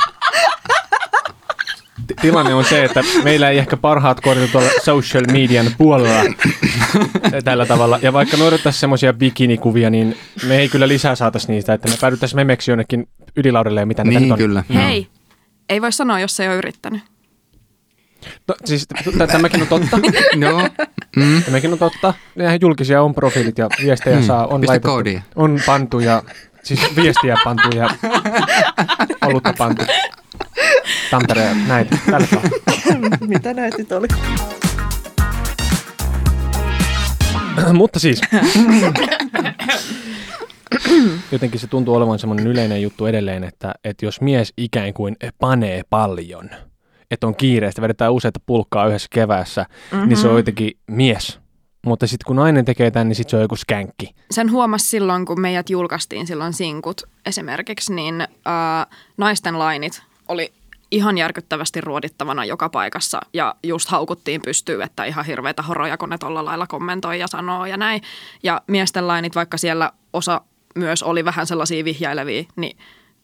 tilanne 2.22 2.54
on 2.54 2.66
se, 2.66 2.84
että 2.84 3.04
meillä 3.24 3.50
ei 3.50 3.58
ehkä 3.58 3.78
parhaat 3.78 4.22
kortit 4.22 4.52
tuolla 4.52 4.70
social 4.84 5.24
median 5.32 5.66
puolella 5.78 6.24
tällä 7.44 7.66
tavalla. 7.66 8.00
Ja 8.02 8.14
vaikka 8.14 8.38
me 8.38 8.44
odottaisiin 8.44 8.80
semmoisia 8.80 9.14
bikinikuvia, 9.14 9.90
niin 9.90 10.18
me 10.48 10.58
ei 10.58 10.70
kyllä 10.70 10.88
lisää 10.88 11.16
saataisi 11.16 11.52
niistä, 11.52 11.74
että 11.74 11.90
me 11.90 11.96
päädyttäisiin 12.02 12.38
memeksi 12.38 12.72
jonnekin 12.72 13.08
ydinlaudelle 13.36 13.80
ja 13.80 13.86
mitä 13.86 14.04
näitä 14.04 14.20
Niin 14.20 14.32
on. 14.32 14.38
kyllä. 14.38 14.64
Hei, 14.74 15.08
ei 15.70 15.82
voi 15.82 15.92
sanoa, 15.92 16.20
jos 16.20 16.40
ei 16.40 16.48
ole 16.48 16.56
yrittänyt. 16.56 17.02
No, 18.48 18.56
siis 18.66 18.88
tämäkin 19.32 19.62
on 19.62 19.68
totta. 19.68 20.00
Joo. 20.40 20.70
Mm. 21.16 21.44
Tämäkin 21.44 21.74
on 21.74 21.80
totta. 21.80 22.14
Nehän 22.36 22.58
julkisia 22.62 23.02
on 23.02 23.16
profiilit 23.16 23.58
ja 23.58 23.70
viestejä 23.84 24.18
Hmm. 24.18 24.26
saa, 24.26 24.48
on 24.48 24.62
Pistä 24.62 24.72
laitettu. 24.72 24.88
koodia. 24.88 25.22
On 25.36 25.60
pantu 25.66 26.00
ja, 26.00 26.24
siis 26.64 26.96
viestiä 26.96 27.36
pantu 27.44 27.70
ja 27.78 27.90
olutta 29.26 29.54
pantu. 29.58 29.86
Tampere 31.12 31.42
ja 31.42 31.56
näitä. 31.68 31.98
Tällä 32.12 32.28
tavalla. 32.28 33.18
Mitä 33.28 33.54
näitä 33.54 33.78
nyt 33.78 33.92
oli? 33.92 34.08
Mutta 37.74 38.00
siis, 38.00 38.22
jotenkin 41.32 41.60
se 41.60 41.68
tuntuu 41.68 41.96
olevan 41.96 42.20
semmoinen 42.20 42.48
yleinen 42.48 42.82
juttu 42.82 43.06
edelleen, 43.06 43.44
että, 43.44 43.74
että 43.84 44.06
jos 44.06 44.22
mies 44.22 44.54
ikään 44.58 44.94
kuin 44.94 45.16
panee 45.40 45.82
paljon, 45.90 46.50
että 47.12 47.28
on 47.28 47.36
kiireistä, 47.36 47.82
vedetään 47.82 48.14
useita 48.14 48.40
pulkkaa 48.46 48.88
yhdessä 48.88 49.08
keväässä, 49.12 49.66
mm-hmm. 49.92 50.10
niin 50.10 50.18
se 50.18 50.28
on 50.28 50.38
jotenkin 50.38 50.72
mies. 50.88 51.40
Mutta 51.86 52.08
sitten 52.08 52.26
kun 52.26 52.36
nainen 52.36 52.66
tekee 52.66 52.92
tämän, 52.92 53.08
niin 53.08 53.16
sitten 53.16 53.32
se 53.32 53.36
on 53.36 53.42
joku 53.42 53.56
skänkki. 53.56 54.16
Sen 54.32 54.52
huomasi 54.52 54.86
silloin, 54.86 55.26
kun 55.26 55.42
meidät 55.42 55.70
julkaistiin 55.70 56.28
silloin 56.28 56.54
sinkut 56.54 57.02
esimerkiksi, 57.26 57.94
niin 57.94 58.28
ää, 58.46 58.88
naisten 59.18 59.60
lainit 59.60 60.02
oli 60.28 60.54
ihan 60.92 61.18
järkyttävästi 61.18 61.82
ruodittavana 61.82 62.46
joka 62.46 62.70
paikassa 62.70 63.22
ja 63.34 63.56
just 63.64 63.90
haukuttiin 63.90 64.42
pystyy, 64.42 64.84
että 64.84 65.04
ihan 65.04 65.26
hirveitä 65.26 65.62
horoja, 65.62 65.98
kun 65.98 66.10
ne 66.10 66.18
tolla 66.18 66.46
lailla 66.46 66.68
kommentoi 66.68 67.20
ja 67.20 67.28
sanoo 67.28 67.66
ja 67.66 67.78
näin. 67.78 68.02
Ja 68.44 68.62
miesten 68.68 69.08
lainit, 69.08 69.36
vaikka 69.36 69.58
siellä 69.58 69.92
osa 70.14 70.42
myös 70.76 71.04
oli 71.04 71.26
vähän 71.26 71.48
sellaisia 71.48 71.86
vihjailevia, 71.86 72.44
niin 72.56 72.78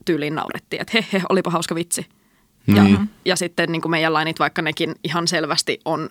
tyyliin 0.06 0.36
naurettiin, 0.36 0.82
että 0.82 0.92
he, 0.94 1.06
he 1.14 1.22
olipa 1.30 1.50
hauska 1.50 1.76
vitsi. 1.76 2.06
Ja, 2.76 2.84
Niin. 2.84 3.10
ja 3.26 3.36
sitten 3.36 3.72
niin 3.72 3.82
kuin 3.82 3.92
meidän 3.92 4.14
lainit, 4.14 4.40
vaikka 4.40 4.62
nekin 4.62 4.96
ihan 5.04 5.28
selvästi 5.28 5.80
on 5.86 6.10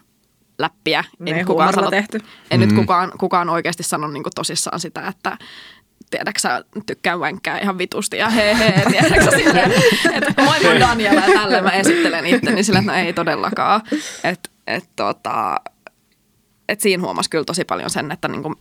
läppiä. 0.59 1.05
Ne 1.19 1.31
ei 1.31 1.45
kukaan 1.45 1.75
sano, 1.75 1.91
tehty. 1.91 2.21
en 2.51 2.61
Mm. 2.61 2.67
nyt 2.67 2.77
kukaan, 2.77 3.13
kukaan 3.19 3.49
oikeasti 3.51 3.83
sano 3.83 4.09
niin 4.09 4.23
kuin 4.23 4.33
tosissaan 4.35 4.81
sitä, 4.81 5.07
että 5.09 5.39
tiedätkö 6.11 6.41
sä, 6.41 6.65
tykkään 6.87 7.21
vänkkää 7.21 7.59
ihan 7.59 7.79
vitusti 7.79 8.17
ja 8.17 8.29
hei 8.31 8.59
hei, 8.59 8.73
tiedätkö 8.91 9.25
sä 9.25 9.31
silleen, 9.31 9.73
että 10.15 10.43
moi 10.45 10.61
mä 10.63 10.69
oon 10.71 10.81
Daniela 10.81 11.21
ja 11.21 11.41
tälle 11.41 11.61
mä 11.63 11.71
esittelen 11.71 12.27
itteni 12.27 12.63
sillä, 12.65 12.79
että 12.79 12.93
no 12.93 12.99
ei 12.99 13.13
todellakaan. 13.13 13.81
Että 14.25 14.51
et, 14.67 14.85
tota, 14.97 15.57
et 16.69 16.81
siinä 16.81 17.03
huomasi 17.03 17.31
kyllä 17.31 17.45
tosi 17.45 17.65
paljon 17.65 17.91
sen, 17.91 18.13
että 18.13 18.29
niin 18.29 18.43
kuin 18.43 18.55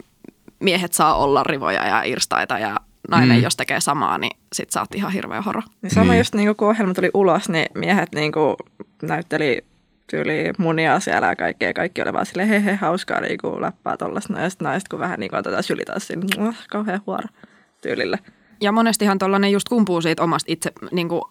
miehet 0.59 0.93
saa 0.93 1.15
olla 1.15 1.43
rivoja 1.43 1.87
ja 1.87 2.03
irstaita 2.03 2.59
ja 2.59 2.75
nainen, 3.09 3.37
Mm. 3.37 3.43
jos 3.43 3.55
tekee 3.55 3.79
samaa, 3.79 4.17
niin 4.17 4.37
sit 4.53 4.71
sä 4.71 4.79
oot 4.79 4.95
ihan 4.95 5.11
hirveä 5.11 5.41
horo. 5.41 5.61
Niin 5.81 5.91
sama 5.93 6.11
Niin. 6.11 6.17
just 6.19 6.35
niin 6.35 6.55
kun 6.55 6.67
ohjelma 6.69 6.93
tuli 6.93 7.11
ulos, 7.13 7.49
niin 7.49 7.65
miehet 7.75 8.09
niin 8.15 8.31
näytteli 9.01 9.65
tyyli 10.11 10.53
munia 10.57 10.99
siellä 10.99 11.27
ja 11.27 11.35
kaikkea. 11.35 11.73
Kaikki 11.73 12.01
oli 12.01 12.13
vaan 12.13 12.25
silleen, 12.25 12.49
hei 12.49 12.65
hei, 12.65 12.75
hauskaa 12.75 13.21
niin 13.21 13.37
kuin 13.41 13.61
läppää 13.61 13.97
tollasta. 13.97 14.33
No, 14.33 14.49
sitten 14.49 14.65
naiset, 14.65 14.87
kun 14.87 14.99
vähän 14.99 15.19
niin 15.19 15.29
kuin 15.29 15.39
otetaan 15.39 15.63
syli 15.63 15.85
taas 15.85 16.07
sinne, 16.07 16.25
"Muah, 16.37 16.57
kauhean 16.69 17.01
huoro 17.07 17.27
tyylillä. 17.81 18.17
Ja 18.61 18.71
monestihan 18.71 19.19
tuollainen 19.19 19.51
just 19.51 19.69
kumpuu 19.69 20.01
siitä 20.01 20.23
omasta 20.23 20.51
itse, 20.51 20.71
niin 20.91 21.09
kuin, 21.09 21.21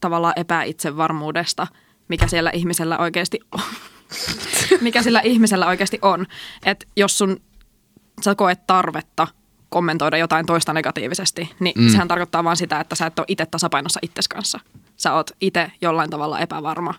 tavallaan 0.00 0.34
epäitsevarmuudesta, 0.36 1.66
mikä 2.08 2.26
siellä 2.26 2.50
ihmisellä 2.54 2.98
oikeasti 2.98 3.40
on. 3.52 3.60
mikä 4.80 5.02
sillä 5.02 5.20
ihmisellä 5.20 5.66
oikeasti 5.66 5.98
on. 6.02 6.26
Että 6.66 6.86
jos 6.96 7.18
sun, 7.18 7.40
sä 8.22 8.34
koet 8.34 8.66
tarvetta 8.66 9.26
kommentoida 9.68 10.16
jotain 10.16 10.46
toista 10.46 10.72
negatiivisesti, 10.72 11.54
niin 11.60 11.74
mm. 11.76 11.84
Mm. 11.84 11.90
sehän 11.90 12.08
tarkoittaa 12.08 12.44
vaan 12.44 12.56
sitä, 12.56 12.80
että 12.80 12.94
sä 12.94 13.06
et 13.06 13.18
ole 13.18 13.26
itse 13.28 13.46
tasapainossa 13.46 14.00
itses 14.02 14.28
kanssa. 14.28 14.60
Sä 14.96 15.14
oot 15.14 15.30
itse 15.40 15.72
jollain 15.80 16.10
tavalla 16.10 16.40
epävarma 16.40 16.94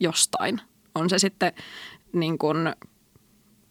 jostain. 0.00 0.60
On 0.94 1.10
se 1.10 1.18
sitten 1.18 1.52
niin 2.12 2.38
kuin 2.38 2.74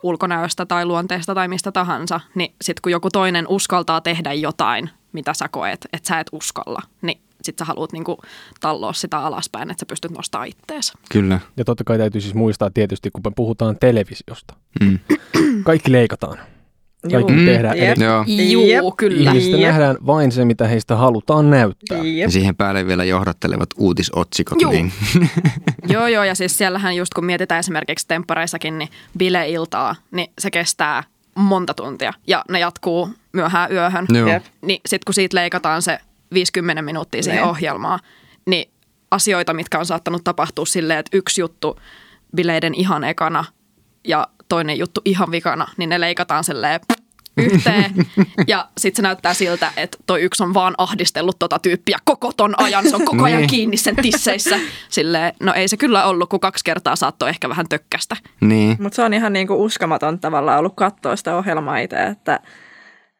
ulkonäöstä 0.03 0.65
tai 0.65 0.85
luonteesta 0.85 1.35
tai 1.35 1.47
mistä 1.47 1.71
tahansa, 1.71 2.19
niin 2.35 2.53
sitten 2.61 2.81
kun 2.81 2.91
joku 2.91 3.09
toinen 3.09 3.47
uskaltaa 3.47 4.01
tehdä 4.01 4.33
jotain, 4.33 4.89
mitä 5.11 5.33
sä 5.33 5.47
koet, 5.51 5.87
että 5.93 6.07
sä 6.07 6.19
et 6.19 6.27
uskalla, 6.31 6.81
niin 7.01 7.21
sit 7.41 7.57
sä 7.59 7.65
haluat 7.65 7.91
niinku 7.91 8.17
talloa 8.59 8.93
sitä 8.93 9.17
alaspäin, 9.17 9.71
että 9.71 9.81
sä 9.81 9.85
pystyt 9.85 10.11
nostamaan 10.11 10.47
ittees. 10.47 10.93
Kyllä. 11.11 11.39
Ja 11.57 11.65
totta 11.65 11.83
kai 11.83 11.97
täytyy 11.97 12.21
siis 12.21 12.33
muistaa 12.33 12.69
tietysti, 12.69 13.11
kun 13.11 13.21
me 13.25 13.31
puhutaan 13.35 13.77
televisiosta. 13.79 14.53
Mm. 14.81 14.99
Kaikki 15.63 15.91
leikataan. 15.91 16.37
Kaikki 17.11 17.33
Juu. 17.33 17.45
tehdään. 17.45 17.77
Jep. 17.77 17.97
Eli 18.27 18.71
Joo. 18.73 18.91
Kyllä. 18.97 19.31
ihmisistä 19.31 19.57
Jep. 19.57 19.67
nähdään 19.69 19.97
vain 20.05 20.31
se, 20.31 20.45
mitä 20.45 20.67
heistä 20.67 20.95
halutaan 20.95 21.49
näyttää. 21.49 21.97
Ja 21.97 22.03
Jep. 22.17 22.29
siihen 22.29 22.55
päälle 22.55 22.87
vielä 22.87 23.03
johdattelevat 23.03 23.69
uutisotsikot. 23.77 24.61
Juu. 24.61 24.71
Niin. 24.71 24.91
Joo, 25.93 26.07
joo, 26.07 26.23
ja 26.23 26.35
siis 26.35 26.57
siellähän 26.57 26.95
just 26.95 27.13
kun 27.13 27.25
mietitään 27.25 27.59
esimerkiksi 27.59 28.07
temppareissakin, 28.07 28.77
niin 28.77 28.89
bileiltaa, 29.17 29.95
niin 30.11 30.31
se 30.39 30.51
kestää 30.51 31.03
monta 31.35 31.73
tuntia 31.73 32.13
ja 32.27 32.43
ne 32.49 32.59
jatkuu 32.59 33.09
myöhään 33.33 33.71
yöhön. 33.71 34.05
Joo. 34.13 34.29
Jep. 34.29 34.43
Niin 34.61 34.81
sitten 34.85 35.05
kun 35.05 35.13
siitä 35.13 35.37
leikataan 35.37 35.81
se 35.81 35.97
50 36.33 36.81
minuuttia 36.81 37.23
siihen 37.23 37.41
Niin. 37.41 37.49
ohjelmaan, 37.49 37.99
niin 38.45 38.69
asioita, 39.11 39.53
mitkä 39.53 39.79
on 39.79 39.85
saattanut 39.85 40.23
tapahtua 40.23 40.65
silleen, 40.65 40.99
että 40.99 41.17
yksi 41.17 41.41
juttu 41.41 41.79
bileiden 42.35 42.73
ihan 42.73 43.03
ekana 43.03 43.45
ja 44.07 44.27
toinen 44.49 44.77
juttu 44.77 45.01
ihan 45.05 45.31
vikana, 45.31 45.67
niin 45.77 45.89
ne 45.89 45.99
leikataan 45.99 46.43
silleen 46.43 46.79
yhteen. 47.37 47.91
Ja 48.47 48.67
sitten 48.77 48.95
se 48.95 49.01
näyttää 49.01 49.33
siltä, 49.33 49.71
että 49.77 49.97
toi 50.07 50.21
yksi 50.21 50.43
on 50.43 50.53
vaan 50.53 50.75
ahdistellut 50.77 51.39
tota 51.39 51.59
tyyppiä 51.59 51.97
koko 52.05 52.31
ton 52.37 52.53
ajan. 52.57 52.89
Se 52.89 52.95
on 52.95 53.05
koko 53.05 53.23
ajan 53.23 53.37
Niin. 53.39 53.49
kiinni 53.49 53.77
sen 53.77 53.95
tisseissä. 53.95 54.59
Silleen, 54.89 55.33
no 55.39 55.53
ei 55.53 55.67
se 55.67 55.77
kyllä 55.77 56.05
ollut, 56.05 56.29
kun 56.29 56.39
kaksi 56.39 56.63
kertaa 56.63 56.95
saattoi 56.95 57.29
ehkä 57.29 57.49
vähän 57.49 57.65
tökkästä. 57.69 58.15
niin. 58.41 58.77
Mutta 58.79 58.95
se 58.95 59.01
on 59.01 59.13
ihan 59.13 59.33
niin 59.33 59.47
kuin 59.47 59.59
uskomaton 59.59 60.19
tavallaan 60.19 60.59
ollut 60.59 60.75
katsoa 60.75 61.15
sitä 61.15 61.35
ohjelmaa 61.35 61.77
itse, 61.77 62.03
että 62.03 62.39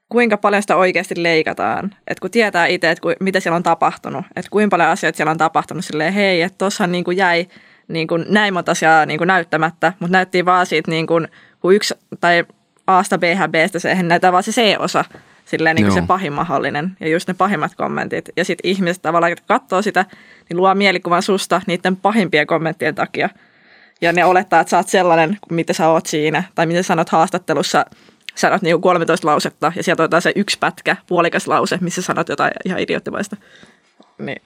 kuinka 0.10 0.38
paljon 0.38 0.64
sitä 0.64 0.76
oikeasti 0.76 1.24
leikataan. 1.24 1.86
Että 1.86 2.22
kun 2.22 2.32
tietää 2.32 2.66
itse, 2.66 2.92
että 2.92 3.02
ku, 3.02 3.10
mitä 3.20 3.40
siellä 3.40 3.56
on 3.56 3.64
tapahtunut, 3.64 4.26
että 4.36 4.50
kuinka 4.52 4.74
paljon 4.74 4.90
asioita 4.90 5.18
siellä 5.18 5.32
on 5.32 5.38
tapahtunut 5.38 5.86
silleen, 5.86 6.14
hei, 6.14 6.42
että 6.42 6.58
tuossahan 6.58 6.92
niin 6.92 7.04
kuin 7.04 7.18
jäi 7.18 7.48
niin 7.90 8.08
kuin 8.08 8.26
näin 8.30 8.54
monta 8.54 8.72
asiaa 8.72 9.06
niin 9.06 9.18
kuin 9.18 9.28
näyttämättä, 9.28 9.94
mutta 10.00 10.12
näyttiin 10.12 10.46
vaan 10.46 10.66
siitä 10.66 10.92
niin 10.92 11.08
kuin, 11.08 11.28
kun 11.60 11.76
yksi 11.76 11.94
tai 12.20 12.46
Asta 12.88 13.18
B 13.18 13.24
Bstä 13.52 13.80
se 13.80 14.04
näyttää 14.04 14.32
vaan 14.32 14.44
se 14.44 14.52
C-osa, 14.52 15.06
silleen 15.46 15.76
niin 15.76 15.86
kuin 15.86 16.02
se 16.02 16.08
pahin 16.08 16.34
mahdollinen 16.34 16.98
ja 17.00 17.10
just 17.10 17.28
ne 17.28 17.34
pahimmat 17.34 17.76
kommentit. 17.76 18.30
Ja 18.38 18.46
sitten 18.46 18.72
ihmiset 18.72 19.02
tavallaan, 19.02 19.32
kun 19.36 19.46
katsoo 19.48 19.82
sitä, 19.82 20.06
niin 20.50 20.58
luo 20.58 20.76
mielikuvan 20.76 21.24
susta 21.24 21.62
niiden 21.68 21.96
pahimpien 21.96 22.48
kommenttien 22.48 22.96
takia. 22.96 23.30
Ja 24.02 24.14
ne 24.14 24.26
olettaa, 24.26 24.60
että 24.60 24.72
sä 24.72 24.78
oot 24.78 24.88
sellainen, 24.88 25.38
mitä 25.50 25.74
sä 25.74 25.90
oot 25.90 26.06
siinä. 26.06 26.44
Tai 26.56 26.66
miten 26.66 26.84
sanot 26.84 27.10
haastattelussa, 27.10 27.86
sanot 28.36 28.62
niinku 28.62 28.82
13 28.82 29.28
lausetta 29.28 29.72
ja 29.76 29.84
sieltä 29.84 30.04
otetaan 30.04 30.22
se 30.22 30.34
yksi 30.36 30.58
pätkä, 30.60 30.96
puolikas 31.08 31.48
lause, 31.48 31.78
missä 31.82 32.02
sanot 32.02 32.30
jotain 32.30 32.52
ihan 32.66 32.80
idioottimaista. 32.80 33.38
Niin. 34.18 34.42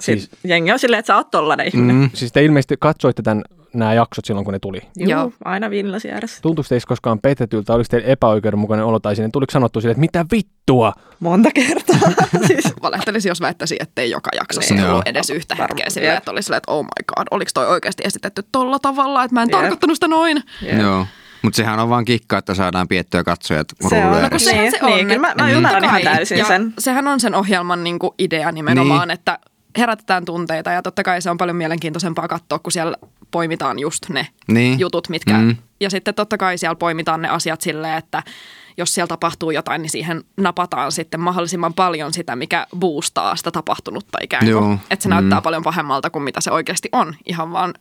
Siis, 0.00 0.24
Siis- 0.24 0.30
jengi 0.44 0.72
on 0.72 0.78
silleen, 0.78 0.98
että 0.98 1.06
sä 1.06 1.16
oot 1.16 1.30
tollainen 1.30 1.66
ihminen. 1.68 1.96
Mm. 1.96 2.10
Siis 2.14 2.32
te 2.32 2.44
ilmeisesti 2.44 2.74
katsoitte 2.80 3.22
tämän, 3.22 3.42
nämä 3.74 3.94
jaksot 3.94 4.24
silloin, 4.24 4.44
kun 4.44 4.52
ne 4.52 4.58
tuli. 4.58 4.80
Juu, 4.96 5.10
Joo. 5.10 5.32
aina 5.44 5.70
viinilasi 5.70 6.10
ääressä. 6.10 6.38
Tuntuuko 6.42 6.68
teistä 6.68 6.88
koskaan 6.88 7.18
petetyltä? 7.18 7.72
Oliko 7.74 7.86
teillä 7.90 8.08
epäoikeudenmukainen 8.08 8.86
olo 8.86 9.00
tai 9.00 9.16
sinne? 9.16 9.28
Tuliko 9.32 9.50
sanottu 9.50 9.80
sille, 9.80 9.90
että 9.90 10.00
mitä 10.00 10.24
vittua? 10.32 10.92
Monta 11.20 11.50
kertaa. 11.54 11.96
siis, 12.46 12.64
Valehtelisi, 12.82 13.28
jos 13.28 13.40
väittäisi, 13.40 13.76
ettei 13.80 14.10
joka 14.10 14.30
jaksossa 14.40 14.74
Niin. 14.74 14.86
ollut 14.86 15.08
edes 15.08 15.30
yhtä 15.30 15.54
Varmaan, 15.58 15.68
hetkeä 15.70 15.90
silleen, 15.90 16.10
jep. 16.12 16.18
että 16.18 16.30
oli 16.30 16.42
silleen, 16.42 16.56
että 16.58 16.72
oh 16.72 16.84
my 16.84 17.04
god, 17.16 17.26
oliko 17.30 17.50
toi 17.54 17.66
oikeasti 17.66 18.02
esitetty 18.06 18.42
tolla 18.52 18.78
tavalla, 18.78 19.24
että 19.24 19.34
mä 19.34 19.42
en 19.42 19.48
Jep. 19.52 19.60
tarkoittanut 19.60 19.96
sitä 19.96 20.08
noin. 20.08 20.42
Joo. 20.80 21.06
Mutta 21.42 21.56
sehän 21.56 21.78
on 21.80 21.88
vaan 21.88 22.04
kikka, 22.04 22.38
että 22.38 22.54
saadaan 22.54 22.88
piettyä 22.88 23.24
katsojat 23.24 23.66
Se 23.88 24.04
on, 24.04 24.22
no. 24.32 24.38
Sehän 24.38 24.60
Niin, 24.62 24.70
se 24.72 24.78
on. 24.82 24.90
niin, 24.90 25.06
kyllä 25.06 25.18
mä- 25.20 25.26
mä 25.26 25.44
että 25.44 25.56
ymmärrän 25.56 25.84
ihan 25.84 26.02
täysin 26.02 26.38
ja 26.38 26.44
sen. 26.44 26.74
Sehän 26.78 27.08
on 27.08 27.20
sen 27.20 27.34
ohjelman 27.34 27.84
niin 27.84 27.98
kuin 27.98 28.10
idea 28.18 28.52
nimenomaan, 28.52 29.08
Niin. 29.08 29.14
että 29.14 29.38
herätetään 29.78 30.24
tunteita 30.24 30.70
ja 30.72 30.82
totta 30.82 31.02
kai 31.02 31.22
se 31.22 31.30
on 31.30 31.38
paljon 31.38 31.56
mielenkiintoisempaa 31.56 32.28
katsoa, 32.28 32.58
kun 32.58 32.72
siellä 32.72 32.96
poimitaan 33.30 33.78
just 33.78 34.08
ne 34.08 34.26
Niin. 34.48 34.78
jutut, 34.80 35.08
mitkä... 35.08 35.38
Mm. 35.38 35.56
Ja 35.80 35.90
sitten 35.90 36.14
totta 36.14 36.38
kai 36.38 36.58
siellä 36.58 36.74
poimitaan 36.74 37.22
ne 37.22 37.28
asiat 37.28 37.60
silleen, 37.60 37.98
että 37.98 38.22
jos 38.76 38.94
siellä 38.94 39.08
tapahtuu 39.08 39.50
jotain, 39.50 39.82
niin 39.82 39.90
siihen 39.90 40.24
napataan 40.36 40.92
sitten 40.92 41.20
mahdollisimman 41.20 41.74
paljon 41.74 42.12
sitä, 42.12 42.36
mikä 42.36 42.66
boostaa 42.76 43.36
sitä 43.36 43.50
tapahtunutta 43.50 44.18
ikään 44.22 44.40
kuin. 44.44 44.50
Joo. 44.50 44.78
Että 44.90 45.02
se 45.02 45.08
näyttää 45.08 45.38
Mm. 45.38 45.42
paljon 45.42 45.62
pahemmalta 45.62 46.10
kuin 46.10 46.22
mitä 46.22 46.40
se 46.40 46.50
oikeasti 46.50 46.88
on, 46.92 47.14
ihan 47.26 47.52
vaan 47.52 47.74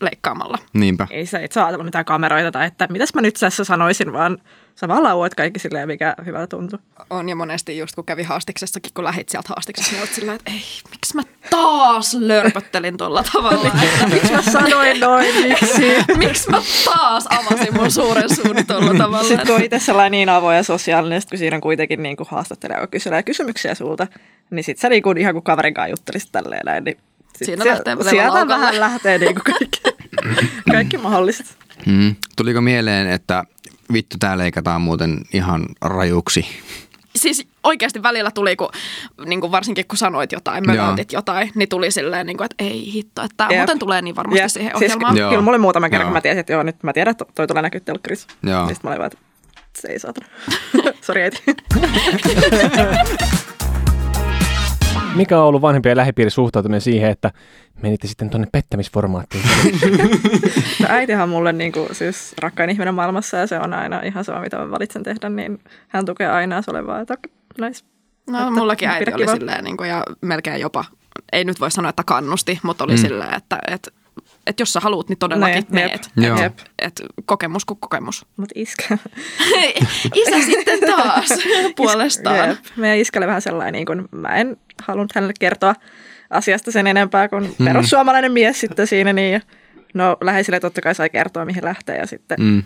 leikkaamalla. 0.00 0.58
Niinpä. 0.72 1.06
Ei 1.10 1.26
sä 1.26 1.38
et 1.38 1.52
saa 1.52 1.64
ajatella 1.66 1.84
mitään 1.84 2.04
kameroita 2.04 2.52
tai 2.52 2.66
että 2.66 2.86
mitäs 2.90 3.14
mä 3.14 3.20
nyt 3.20 3.34
tässä 3.40 3.64
sanoisin, 3.64 4.12
vaan 4.12 4.38
sä 4.74 4.88
vaan 4.88 5.02
lauat 5.02 5.34
kaikki 5.34 5.58
silleen, 5.58 5.88
mikä 5.88 6.14
hyvältä 6.26 6.46
tuntuu. 6.46 6.78
On 7.10 7.28
ja 7.28 7.36
monesti 7.36 7.78
just 7.78 7.94
kun 7.94 8.04
kävi 8.04 8.22
haastiksessakin, 8.22 8.92
kun 8.94 9.04
lähit 9.04 9.28
sieltä 9.28 9.48
haastiksesta, 9.48 9.92
niin 9.92 10.00
olet 10.00 10.14
silleen, 10.14 10.36
että 10.36 10.50
ei, 10.50 10.62
miksi 10.90 11.16
mä 11.16 11.22
taas 11.50 12.14
lörpöttelin 12.14 12.96
tuolla 12.96 13.24
tavalla. 13.32 13.70
Miksi 14.12 14.32
mä 14.32 14.42
sanoin 14.42 15.00
noin, 15.00 15.34
miksi? 15.48 15.82
miksi 16.26 16.50
mä 16.50 16.62
taas 16.84 17.26
avasin 17.26 17.74
mun 17.74 17.90
suuren 17.90 18.34
suun 18.34 18.66
tuolla 18.66 18.94
tavalla. 18.98 19.28
Sitten 19.28 19.46
kun 19.46 19.56
on 19.56 19.62
itse 19.62 19.78
sellainen 19.78 20.10
niin 20.10 20.28
avoin 20.28 20.56
ja 20.56 20.62
sosiaalinen, 20.62 21.22
kun 21.30 21.38
siinä 21.38 21.56
on 21.56 21.62
kuitenkin 21.62 22.02
niin 22.02 22.16
kuin 22.16 22.28
haastattelija, 22.30 22.80
joka 22.80 22.90
kyselee 22.90 23.22
kysymyksiä 23.22 23.74
sulta, 23.74 24.06
niin 24.50 24.64
sit 24.64 24.78
sä 24.78 24.88
niin 24.88 25.02
kuin, 25.02 25.18
ihan 25.18 25.34
kuin 25.34 25.44
kaverin 25.44 25.74
kanssa 25.74 25.90
juttelisit 25.90 26.32
tälleen 26.32 26.64
näin, 26.64 26.84
niin 26.84 26.98
Siinä 27.44 27.64
siel- 27.64 27.68
lähtee 27.68 27.96
sieltä 28.10 28.48
vähän 28.48 28.80
lähtee 28.80 29.18
niin 29.18 29.34
kuin 29.34 29.44
kaikki, 29.44 29.80
kaikki 30.72 30.98
mahdolliset. 30.98 31.46
Mm. 31.86 32.16
Tuliko 32.36 32.60
mieleen, 32.60 33.10
että 33.10 33.44
vittu 33.92 34.16
tää 34.20 34.38
leikataan 34.38 34.80
muuten 34.80 35.20
ihan 35.32 35.66
rajuksi? 35.80 36.46
Siis 37.16 37.46
oikeasti 37.64 38.02
välillä 38.02 38.30
tuli, 38.30 38.56
kun, 38.56 38.68
niin 39.26 39.40
kuin 39.40 39.52
varsinkin 39.52 39.86
kun 39.88 39.98
sanoit 39.98 40.32
jotain, 40.32 40.66
möläytit 40.66 41.12
jotain, 41.12 41.50
niin 41.54 41.68
tuli 41.68 41.90
silleen, 41.90 42.26
niin 42.26 42.36
kuin, 42.36 42.44
että 42.44 42.64
ei 42.64 42.92
hitto, 42.92 43.22
että 43.22 43.34
tämä 43.36 43.58
muuten 43.58 43.78
tulee 43.78 44.02
niin 44.02 44.16
varmasti 44.16 44.40
Jep. 44.42 44.50
siihen 44.50 44.72
siis, 44.78 44.92
ohjelmaan. 44.92 45.16
Joo. 45.16 45.30
Kyllä 45.30 45.42
mulla 45.42 45.54
oli 45.56 45.62
muutama 45.62 45.88
kerran, 45.90 46.06
kun 46.06 46.12
mä 46.12 46.20
tiesin, 46.20 46.40
että 46.40 46.52
joo, 46.52 46.62
nyt 46.62 46.82
mä 46.82 46.92
tiedän, 46.92 47.10
että 47.10 47.24
toi 47.34 47.46
tulee 47.46 47.62
näkyä 47.62 47.80
telkkarissa. 47.80 48.28
Joo. 48.42 48.66
Niin 48.66 48.74
sit 48.74 48.84
mä 48.84 48.90
olin 48.90 48.98
vaan, 48.98 49.10
että 49.12 49.18
ei 49.88 49.98
saatana. 49.98 50.26
Sori 51.06 51.22
äiti. 51.22 51.42
Mikä 55.14 55.38
on 55.38 55.44
ollut 55.44 55.62
vanhempien 55.62 55.96
lähipiirin 55.96 56.30
suhtautuminen 56.30 56.80
siihen, 56.80 57.10
että 57.10 57.30
menitte 57.82 58.08
sitten 58.08 58.30
tuonne 58.30 58.46
pettämisformaattiin? 58.52 59.44
No 60.82 60.86
äitihän 60.88 61.22
on 61.22 61.28
mulle 61.28 61.52
niin 61.52 61.72
kuin, 61.72 61.94
siis 61.94 62.34
rakkain 62.38 62.70
ihminen 62.70 62.94
maailmassa 62.94 63.36
ja 63.36 63.46
se 63.46 63.58
on 63.58 63.74
aina 63.74 64.00
ihan 64.00 64.24
sama, 64.24 64.40
mitä 64.40 64.58
mä 64.58 64.70
valitsen 64.70 65.02
tehdä, 65.02 65.28
niin 65.28 65.58
hän 65.88 66.04
tukee 66.04 66.30
aina 66.30 66.62
se 66.62 66.70
ole 66.70 66.86
vaan, 66.86 67.02
että 67.02 67.14
nice. 67.60 67.84
No 68.30 68.38
Että 68.38 68.50
mullakin 68.50 68.88
äiti 68.88 69.14
oli 69.14 69.22
kiva. 69.24 69.34
silleen 69.36 69.64
niin 69.64 69.76
kuin, 69.76 69.88
ja 69.88 70.02
melkein 70.20 70.60
jopa, 70.60 70.84
ei 71.32 71.44
nyt 71.44 71.60
voi 71.60 71.70
sanoa, 71.70 71.90
että 71.90 72.04
kannusti, 72.06 72.58
mutta 72.62 72.84
oli 72.84 72.92
mm. 72.92 72.98
silleen, 72.98 73.34
että, 73.34 73.58
että, 73.70 73.90
että 74.48 74.60
jos 74.62 74.72
sä 74.72 74.80
haluat, 74.80 75.08
niin 75.08 75.18
todellakin 75.18 75.56
jep. 75.56 75.70
meet. 75.70 76.10
Jep. 76.42 76.58
Et 76.78 77.02
kokemus 77.24 77.64
kuin 77.64 77.78
kokemus. 77.80 78.26
Mut 78.36 78.48
iskä. 78.54 78.98
Isä 80.14 80.40
sitten 80.46 80.80
taas 80.86 81.28
puolestaan. 81.76 82.48
Jep. 82.48 82.58
Meidän 82.76 82.98
iskälle 82.98 83.26
vähän 83.26 83.42
sellainen, 83.42 83.72
niin 83.72 83.86
kuin, 83.86 84.08
mä 84.10 84.28
en 84.36 84.56
halunnut 84.82 85.14
hänelle 85.14 85.32
kertoa 85.40 85.74
asiasta 86.30 86.72
sen 86.72 86.86
enempää 86.86 87.28
kuin 87.28 87.54
Mm. 87.58 87.64
perussuomalainen 87.64 88.32
mies 88.32 88.60
sitten 88.60 88.86
siinä. 88.86 89.12
Niin, 89.12 89.32
ja 89.32 89.40
no 89.94 90.16
läheisille 90.20 90.60
totta 90.60 90.80
kai 90.80 90.94
sai 90.94 91.10
kertoa, 91.10 91.44
mihin 91.44 91.64
lähtee 91.64 91.96
ja 91.98 92.06
sitten 92.06 92.40
Mm. 92.40 92.62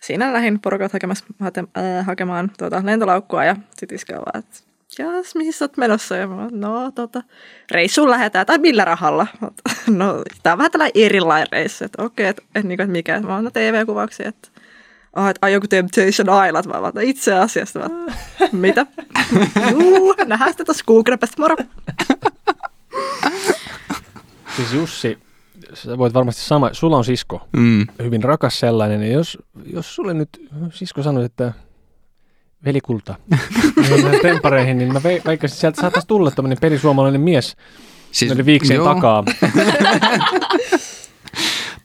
siinä 0.00 0.32
lähdin 0.32 0.60
porukat 0.60 0.92
hakemassa, 0.92 1.24
hate, 1.40 1.60
äh, 1.78 2.06
hakemaan 2.06 2.50
tuota 2.58 2.80
lentolaukkua 2.84 3.44
ja 3.44 3.56
sitten 3.78 3.96
iskä 3.96 4.14
vaan, 4.16 4.38
että 4.38 4.56
jas, 4.98 5.34
mihin 5.34 5.52
sä 5.52 5.64
oot 5.64 5.76
menossa? 5.76 6.16
Ja 6.16 6.26
mä, 6.26 6.34
oon, 6.34 6.60
no 6.60 6.90
tota, 6.90 7.22
reissuun 7.70 8.10
lähdetään, 8.10 8.46
tai 8.46 8.58
millä 8.58 8.84
rahalla? 8.84 9.26
No, 9.90 10.22
tää 10.42 10.52
on 10.52 10.58
vähän 10.58 10.70
tällainen 10.70 11.02
erilainen 11.04 11.48
reissu, 11.52 11.84
että 11.84 12.02
okei, 12.02 12.26
että 12.26 12.42
et, 12.54 12.64
niin 12.64 12.78
kuin, 12.78 12.84
että 12.84 12.92
mikä, 12.92 13.20
mä 13.20 13.34
oon 13.34 13.44
no, 13.44 13.50
TV-kuvauksia, 13.50 14.28
että 14.28 14.48
Oh, 15.16 15.26
että 15.26 15.38
ai 15.46 15.52
joku 15.52 15.66
Temptation 15.68 16.46
Island, 16.48 16.66
mä 16.66 16.80
vaan, 16.82 16.92
"No 16.94 17.00
itse 17.04 17.34
asiassa, 17.34 17.78
mä, 17.78 17.86
mitä? 18.52 18.86
Juu, 19.70 20.14
nähdään 20.26 20.50
sitten 20.50 20.66
tuossa 20.66 20.84
Googlepesta, 20.86 21.42
moro. 21.42 21.56
siis 24.56 24.72
Jussi, 24.72 25.18
sä 25.74 25.98
voit 25.98 26.14
varmasti 26.14 26.42
sama, 26.42 26.70
sulla 26.72 26.96
on 26.96 27.04
sisko, 27.04 27.48
Mm. 27.56 27.86
hyvin 28.02 28.24
rakas 28.24 28.60
sellainen, 28.60 29.02
ja 29.02 29.12
jos, 29.12 29.38
jos 29.72 29.94
sulle 29.94 30.14
nyt 30.14 30.28
sisko 30.72 31.02
sanoi, 31.02 31.24
että 31.24 31.52
velikulta, 32.64 33.14
mennään 33.90 34.20
tempareihin, 34.22 34.78
niin 34.78 34.92
mä 34.92 34.98
ve- 34.98 35.22
veikkasin, 35.26 35.54
että 35.54 35.60
sieltä 35.60 35.80
saattaisi 35.80 36.08
tulla 36.08 36.30
tämmöinen 36.30 36.58
perisuomalainen 36.60 37.20
mies 37.20 37.56
siis, 38.12 38.32
Siis, 38.32 38.46
viikseen 38.46 38.76
joo, 38.76 38.94
takaa. 38.94 39.24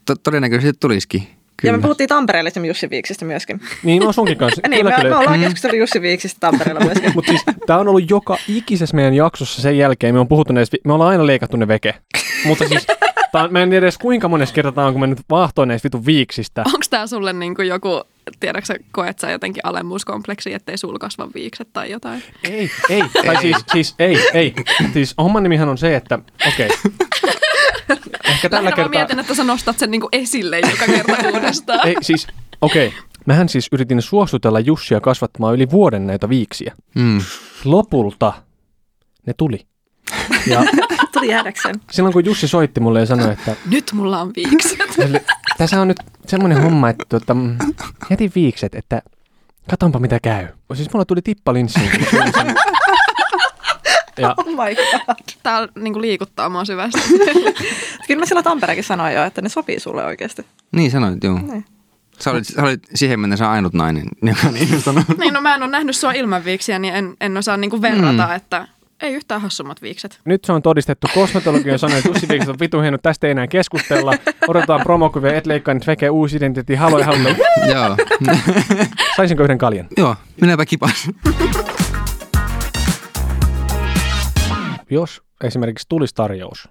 To- 0.04 0.16
todennäköisesti 0.22 0.78
tulisikin. 0.80 1.20
Ja 1.20 1.28
Kyllä. 1.56 1.76
me 1.76 1.82
puhuttiin 1.82 2.08
Tampereellisen 2.08 2.64
Jussi 2.64 2.90
Viiksistä 2.90 3.24
myöskin. 3.24 3.60
Niin 3.82 4.06
on 4.06 4.14
sunkin 4.14 4.36
kanssa. 4.36 4.60
Ja 4.64 4.68
niin, 4.68 4.86
me, 4.86 4.94
me 5.02 5.16
ollaan 5.16 5.40
keskustellut 5.40 5.78
Jussi 5.78 6.00
Viiksistä 6.02 6.40
Tampereella 6.40 6.80
myöskin. 6.80 7.12
Mutta 7.14 7.28
siis 7.28 7.42
tämä 7.66 7.78
on 7.78 7.88
ollut 7.88 8.10
joka 8.10 8.36
ikisessä 8.48 8.96
meidän 8.96 9.14
jaksossa 9.14 9.62
sen 9.62 9.78
jälkeen. 9.78 10.14
Me 10.14 10.20
on 10.20 10.28
puhuttu 10.28 10.52
näistä, 10.52 10.76
me 10.84 10.92
ollaan 10.92 11.10
aina 11.10 11.26
leikattu 11.26 11.56
ne 11.56 11.68
veke. 11.68 11.94
Mutta 12.46 12.68
siis, 12.68 12.86
tää 13.32 13.44
on, 13.44 13.52
mä 13.52 13.62
en 13.62 13.72
edes 13.72 13.98
kuinka 13.98 14.28
monessa 14.28 14.54
kertaa 14.54 14.86
on, 14.86 14.92
kun 14.92 15.00
mä 15.00 15.06
nyt 15.06 15.18
vaahtoin 15.30 15.68
näistä 15.68 15.86
vitun 15.86 16.06
viiksistä. 16.06 16.62
Onko 16.66 16.86
tämä 16.90 17.06
sulle 17.06 17.32
niin 17.32 17.54
kuin 17.54 17.68
joku, 17.68 18.02
tiedätkö 18.40 18.66
sä, 18.66 18.74
koet 18.92 19.18
sä 19.18 19.30
jotenkin 19.30 19.60
alemmuuskompleksi, 19.66 20.54
ettei 20.54 20.78
sul 20.78 20.98
kasva 20.98 21.28
viikset 21.34 21.68
tai 21.72 21.90
jotain? 21.90 22.22
Ei, 22.44 22.70
ei. 22.90 23.02
Tai 23.26 23.36
siis, 23.40 23.56
siis 23.72 23.94
ei, 23.98 24.18
ei. 24.34 24.54
Siis 24.92 25.14
homman 25.18 25.42
nimihän 25.42 25.68
on 25.68 25.78
se, 25.78 25.96
että 25.96 26.18
okei. 26.48 26.68
Ehkä 28.24 28.48
tällä 28.48 28.64
Lähinnä 28.64 28.70
mä 28.70 28.76
kertaa... 28.76 28.88
mietin, 28.88 29.18
että 29.18 29.34
sä 29.34 29.44
nostat 29.44 29.78
sen 29.78 29.90
niin 29.90 30.00
kuin 30.00 30.08
esille 30.12 30.60
joka 30.60 30.86
kerta 30.86 31.28
uudestaan. 31.34 31.88
Ei, 31.88 31.96
siis, 32.00 32.26
okei. 32.60 32.92
Mähän 33.26 33.48
siis 33.48 33.68
yritin 33.72 34.02
suostutella 34.02 34.60
Jussia 34.60 35.00
kasvattamaan 35.00 35.54
yli 35.54 35.70
vuoden 35.70 36.06
näitä 36.06 36.28
viiksiä. 36.28 36.74
Mm. 36.94 37.20
Lopulta 37.64 38.32
ne 39.26 39.32
tuli. 39.36 39.66
Ja 40.46 40.64
Tuli 41.12 41.28
jäädäkseen. 41.28 41.74
silloin 41.90 42.12
kun 42.12 42.24
Jussi 42.24 42.48
soitti 42.48 42.80
mulle 42.80 43.00
ja 43.00 43.06
sanoi, 43.06 43.32
että 43.32 43.56
Nyt 43.70 43.92
mulla 43.92 44.20
on 44.20 44.32
viikset. 44.36 44.96
Tässä 45.58 45.80
on 45.80 45.88
nyt 45.88 46.00
semmoinen 46.26 46.62
homma, 46.62 46.88
että 46.88 47.04
tuota, 47.08 47.34
mm, 47.34 47.56
jätin 48.10 48.32
viikset, 48.34 48.74
että 48.74 49.02
katonpa 49.70 49.98
mitä 49.98 50.20
käy. 50.22 50.48
Siis 50.74 50.92
mulla 50.92 51.04
tuli 51.04 51.22
tippa 51.22 51.52
linssiin. 51.52 51.90
Ja 54.18 54.34
Oh 54.36 54.46
my 54.46 54.74
god. 54.74 55.16
Tää 55.42 55.68
niin 55.74 55.92
kuin 55.92 56.02
liikuttaa 56.02 56.48
mua 56.48 56.64
syvästi. 56.64 57.00
Kyllä 58.06 58.20
mä 58.20 58.26
silloin 58.26 58.44
Tampereekin 58.44 58.84
sanoin 58.84 59.14
jo, 59.14 59.24
että 59.24 59.42
ne 59.42 59.48
sopii 59.48 59.80
sulle 59.80 60.04
oikeasti. 60.04 60.46
Niin 60.72 60.90
sanoit, 60.90 61.24
joo. 61.24 61.38
Niin. 61.38 61.64
Sä 62.20 62.30
olit, 62.30 62.44
sä 62.46 62.62
olit 62.62 62.82
siihen 62.94 63.20
mennessä 63.20 63.50
ainut 63.50 63.74
nainen, 63.74 64.08
joka 64.22 64.48
on 64.48 64.56
innostunut. 64.56 65.04
niin, 65.18 65.34
no 65.34 65.40
mä 65.40 65.54
en 65.54 65.62
ole 65.62 65.70
nähnyt 65.70 65.96
sua 65.96 66.12
ilman 66.12 66.44
viiksiä, 66.44 66.78
niin 66.78 66.94
en, 66.94 67.16
en 67.20 67.36
osaa 67.36 67.56
niin 67.56 67.70
kuin 67.70 67.82
verrata, 67.82 68.26
mm. 68.26 68.34
että 68.34 68.68
ei 69.02 69.14
yhtään 69.14 69.40
hassummat 69.40 69.82
viikset. 69.82 70.20
nyt 70.24 70.44
se 70.44 70.52
on 70.52 70.62
todistettu. 70.62 71.06
Kosmetologi 71.14 71.70
on 71.70 71.78
sanonut, 71.78 71.98
että 71.98 72.08
Jussi 72.08 72.28
Viikset 72.28 72.48
on 72.48 72.56
vitu 72.60 72.80
hieno, 72.80 72.98
tästä 72.98 73.26
ei 73.26 73.30
enää 73.30 73.46
keskustella. 73.46 74.12
Odotetaan 74.48 74.80
promokuvia, 74.82 75.34
et 75.34 75.46
leikkaa 75.46 75.74
nyt 75.74 75.86
veke 75.86 76.10
uusi 76.10 76.36
identiteetti, 76.36 76.74
haloi, 76.74 77.02
haloi. 77.02 77.36
joo. 77.72 77.96
Saisinko 79.16 79.42
yhden 79.44 79.58
kaljan? 79.58 79.86
joo, 79.96 80.16
minäpä 80.40 80.66
kipas. 80.66 81.10
Jos 84.90 85.22
esimerkiksi 85.44 85.86
tulisi 85.88 86.14
tarjous 86.14 86.68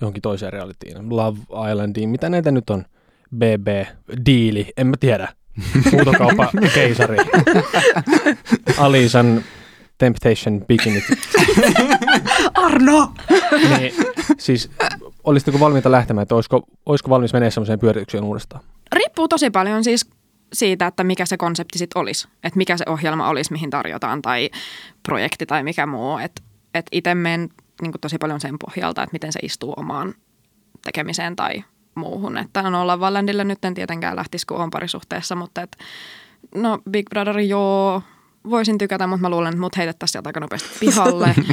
johonkin 0.00 0.22
toiseen 0.22 0.52
realityin, 0.52 1.16
Love 1.16 1.38
Islandiin, 1.72 2.08
mitä 2.08 2.28
näitä 2.28 2.50
nyt 2.50 2.70
on? 2.70 2.84
BB, 3.36 3.68
Diili, 4.26 4.72
en 4.76 4.86
mä 4.86 4.96
tiedä. 5.00 5.28
Huutokauppa, 5.92 6.50
keisari. 6.74 7.16
Alisan 8.78 9.42
Temptation 9.98 10.64
Bikinit. 10.66 11.04
Arno! 12.66 13.12
Niin, 13.78 13.94
siis 14.38 14.70
olisitteko 15.24 15.60
valmiita 15.60 15.90
lähtemään, 15.90 16.22
että 16.22 16.34
olisiko, 16.34 16.62
olisiko 16.86 17.10
valmis 17.10 17.32
menemään 17.32 17.52
semmoiseen 17.52 17.78
pyöritykseen 17.78 18.24
uudestaan? 18.24 18.62
Riippuu 18.92 19.28
tosi 19.28 19.50
paljon 19.50 19.84
siis 19.84 20.10
siitä, 20.52 20.86
että 20.86 21.04
mikä 21.04 21.26
se 21.26 21.36
konsepti 21.36 21.78
sitten 21.78 22.00
olisi. 22.00 22.28
Että 22.44 22.56
mikä 22.56 22.76
se 22.76 22.84
ohjelma 22.88 23.28
olisi, 23.28 23.52
mihin 23.52 23.70
tarjotaan 23.70 24.22
tai 24.22 24.50
projekti 25.02 25.46
tai 25.46 25.62
mikä 25.62 25.86
muu. 25.86 26.18
Että 26.18 26.42
et 26.74 26.86
itse 26.92 27.14
menen 27.14 27.48
niin 27.82 27.92
tosi 28.00 28.18
paljon 28.18 28.40
sen 28.40 28.56
pohjalta, 28.58 29.02
että 29.02 29.12
miten 29.12 29.32
se 29.32 29.38
istuu 29.42 29.74
omaan 29.76 30.14
tekemiseen 30.84 31.36
tai 31.36 31.64
muuhun. 31.94 32.38
Että 32.38 32.70
no 32.70 32.82
olla 32.82 33.00
Vallandille 33.00 33.44
nyt 33.44 33.64
en 33.64 33.74
tietenkään 33.74 34.16
lähtisi, 34.16 34.46
kun 34.46 34.56
on 34.56 34.70
parisuhteessa, 34.70 35.34
mutta 35.34 35.62
et, 35.62 35.76
no 36.54 36.78
Big 36.90 37.06
Brother 37.10 37.38
joo, 37.38 38.02
voisin 38.50 38.78
tykätä, 38.78 39.06
mutta 39.06 39.20
mä 39.20 39.30
luulen, 39.30 39.48
että 39.48 39.60
mut 39.60 39.76
heitettäisiin 39.76 40.12
sieltä 40.12 40.28
aika 40.28 40.40
nopeasti 40.40 40.68
pihalle. 40.80 41.34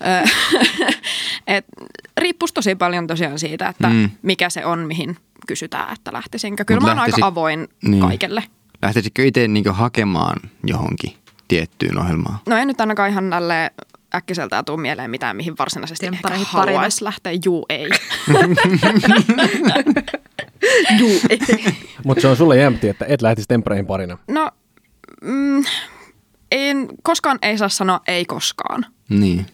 Et, 1.46 1.64
riippuisi 2.18 2.54
tosi 2.54 2.74
paljon 2.74 3.06
tosiaan 3.06 3.38
siitä, 3.38 3.68
että 3.68 3.88
Mm. 3.88 4.10
mikä 4.22 4.50
se 4.50 4.64
on, 4.66 4.78
mihin 4.78 5.16
kysytään, 5.46 5.92
että 5.92 6.12
lähtisinkö. 6.12 6.64
Kyllä 6.64 6.80
Mut 6.80 6.86
mä 6.86 6.90
oon 6.90 6.96
lähtisi- 6.98 7.14
aika 7.16 7.26
avoin 7.26 7.68
Niin. 7.82 8.00
kaikelle. 8.02 8.42
Lähtisitkö 8.82 9.24
itse 9.26 9.48
niin 9.48 9.64
hakemaan 9.70 10.36
johonkin 10.66 11.14
tiettyyn 11.48 11.98
ohjelmaan? 11.98 12.38
No 12.46 12.56
ei 12.56 12.66
nyt 12.66 12.80
ainakaan 12.80 13.10
ihan 13.10 13.30
tälle 13.30 13.70
äkkiseltään 14.14 14.64
tuu 14.64 14.76
mieleen 14.76 15.10
mitään, 15.10 15.36
mihin 15.36 15.54
varsinaisesti 15.58 16.06
ehkä 16.06 16.16
Temppareihin 16.16 16.46
parina. 16.52 16.72
haluaisi 16.72 17.04
lähteä. 17.04 17.32
Juu, 17.44 17.66
ei. 17.68 17.88
Juu, 20.98 21.20
ei. 21.28 21.38
Mutta 22.04 22.20
se 22.22 22.28
on 22.28 22.36
sulle 22.36 22.56
jämpti, 22.56 22.88
että 22.88 23.04
et 23.08 23.22
lähtisi 23.22 23.48
tempereihin 23.48 23.86
parina. 23.86 24.18
No, 24.28 24.50
mm, 25.22 25.64
en, 26.50 26.88
koskaan 27.02 27.38
ei 27.42 27.58
saa 27.58 27.68
sanoa 27.68 28.00
ei 28.08 28.24
koskaan. 28.24 28.86
Niin. 29.08 29.46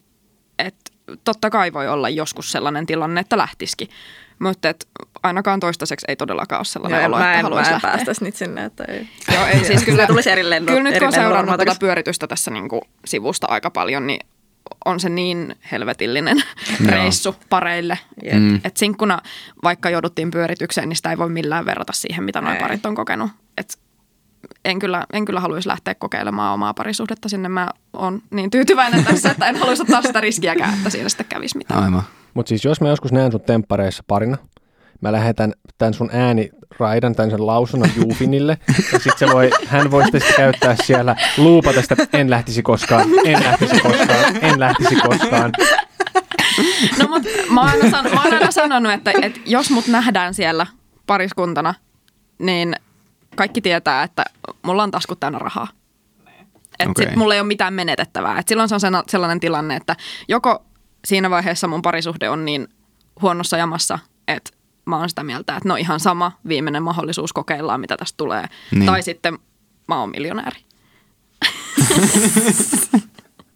Et 0.58 0.92
totta 1.24 1.50
kai 1.50 1.72
voi 1.72 1.88
olla 1.88 2.08
joskus 2.08 2.52
sellainen 2.52 2.86
tilanne, 2.86 3.20
että 3.20 3.38
lähtisikin. 3.38 3.88
Mutta 4.38 4.68
et 4.68 4.88
ainakaan 5.22 5.60
toistaiseksi 5.60 6.06
ei 6.08 6.16
todellakaan 6.16 6.58
ole 6.58 6.64
sellainen 6.64 6.98
Joo, 7.00 7.06
olo, 7.06 7.18
mä 7.18 7.24
että 7.24 7.38
en, 7.38 7.42
haluaisi 7.42 7.70
mä 7.70 7.76
en 7.76 7.82
lähteä. 7.82 7.90
päästäisi 7.90 8.24
niitä 8.24 8.38
sinne, 8.38 8.64
että 8.64 8.84
ei. 8.84 9.08
Joo, 9.34 9.46
ei 9.46 9.64
siis 9.64 9.84
kyllä, 9.84 10.06
tulisi 10.06 10.30
eri 10.30 10.42
kyllä 10.66 10.82
nyt 10.82 10.98
kun 10.98 11.06
on 11.06 11.12
seurannut 11.12 11.56
takaisin. 11.56 11.80
pyöritystä 11.80 12.26
tässä 12.26 12.50
niinku 12.50 12.82
sivusta 13.06 13.46
aika 13.50 13.70
paljon, 13.70 14.06
niin 14.06 14.26
on 14.84 15.00
se 15.00 15.08
niin 15.08 15.56
helvetillinen 15.72 16.36
Joo. 16.80 16.90
reissu 16.90 17.36
pareille. 17.48 17.98
Mm. 18.32 18.60
Et 18.64 18.76
sinkkuna, 18.76 19.18
vaikka 19.64 19.90
jouduttiin 19.90 20.30
pyöritykseen, 20.30 20.88
niin 20.88 20.96
sitä 20.96 21.10
ei 21.10 21.18
voi 21.18 21.28
millään 21.30 21.64
verrata 21.64 21.92
siihen, 21.92 22.24
mitä 22.24 22.40
noin 22.40 22.56
Ei. 22.56 22.62
parit 22.62 22.86
on 22.86 22.94
kokenut. 22.94 23.30
Et 23.58 23.78
en 24.64 24.78
kyllä, 24.78 25.06
en 25.12 25.24
kyllä 25.24 25.40
haluaisi 25.40 25.68
lähteä 25.68 25.94
kokeilemaan 25.94 26.54
omaa 26.54 26.74
parisuhdetta 26.74 27.28
sinne. 27.28 27.48
Mä 27.48 27.68
oon 27.92 28.22
niin 28.30 28.50
tyytyväinen 28.50 29.04
tässä, 29.04 29.30
että 29.30 29.46
en 29.46 29.56
haluaisi 29.56 29.82
ottaa 29.82 30.02
sitä 30.02 30.20
riskiäkään, 30.20 30.74
että 30.74 30.90
siinä 30.90 31.08
sitten 31.08 31.26
kävisi 31.28 31.58
mitään. 31.58 31.84
Aivan. 31.84 32.02
Mutta 32.34 32.48
siis 32.48 32.64
jos 32.64 32.80
mä 32.80 32.88
joskus 32.88 33.12
näen 33.12 33.32
sun 33.32 33.40
temppareissa 33.40 34.04
parina, 34.06 34.36
mä 35.00 35.12
lähetän 35.12 35.52
tämän 35.78 35.94
sun 35.94 36.10
ääni 36.12 36.50
raidan 36.78 37.14
tämän 37.14 37.30
sen 37.30 37.46
lausunnon 37.46 37.90
Juufinille, 37.96 38.58
ja 38.92 38.98
sit 38.98 39.18
se 39.18 39.26
voi, 39.26 39.50
hän 39.66 39.90
voi 39.90 40.02
sitten 40.02 40.20
sitä 40.20 40.32
käyttää 40.36 40.76
siellä 40.84 41.16
luupata 41.36 41.82
sitä, 41.82 41.96
en 42.12 42.30
lähtisi 42.30 42.62
koskaan, 42.62 43.06
en 43.24 43.44
lähtisi 43.44 43.80
koskaan, 43.80 44.36
en 44.44 44.60
lähtisi 44.60 44.96
koskaan. 44.96 45.52
No 46.98 47.06
mut 47.08 47.22
mä 47.50 47.60
oon 47.60 47.70
aina, 47.70 47.90
san- 47.90 48.14
mä 48.14 48.22
oon 48.22 48.34
aina 48.34 48.50
sanonut, 48.50 48.92
että, 48.92 49.12
että 49.22 49.40
jos 49.46 49.70
mut 49.70 49.86
nähdään 49.86 50.34
siellä 50.34 50.66
pariskuntana, 51.06 51.74
niin 52.38 52.76
kaikki 53.36 53.60
tietää, 53.60 54.02
että 54.02 54.24
mulla 54.62 54.82
on 54.82 54.90
taskut 54.90 55.20
täynnä 55.20 55.38
rahaa. 55.38 55.68
Et 56.78 56.88
Okei. 56.88 57.06
sit 57.06 57.16
mulla 57.16 57.34
ei 57.34 57.40
ole 57.40 57.46
mitään 57.46 57.74
menetettävää. 57.74 58.38
Et 58.38 58.48
silloin 58.48 58.68
se 58.68 58.74
on 58.74 58.80
sellainen 59.08 59.40
tilanne, 59.40 59.76
että 59.76 59.96
joko 60.28 60.64
siinä 61.04 61.30
vaiheessa 61.30 61.68
mun 61.68 61.82
parisuhde 61.82 62.28
on 62.28 62.44
niin 62.44 62.68
huonossa 63.22 63.56
jamassa, 63.56 63.98
että 64.28 64.50
mä 64.84 64.98
oon 64.98 65.08
sitä 65.08 65.22
mieltä, 65.22 65.56
että 65.56 65.68
no 65.68 65.76
ihan 65.76 66.00
sama, 66.00 66.32
viimeinen 66.48 66.82
mahdollisuus 66.82 67.32
kokeillaan, 67.32 67.80
mitä 67.80 67.96
tästä 67.96 68.16
tulee. 68.16 68.44
Niin. 68.70 68.86
Tai 68.86 69.02
sitten 69.02 69.38
mä 69.88 70.00
oon 70.00 70.10
miljonääri. 70.10 70.60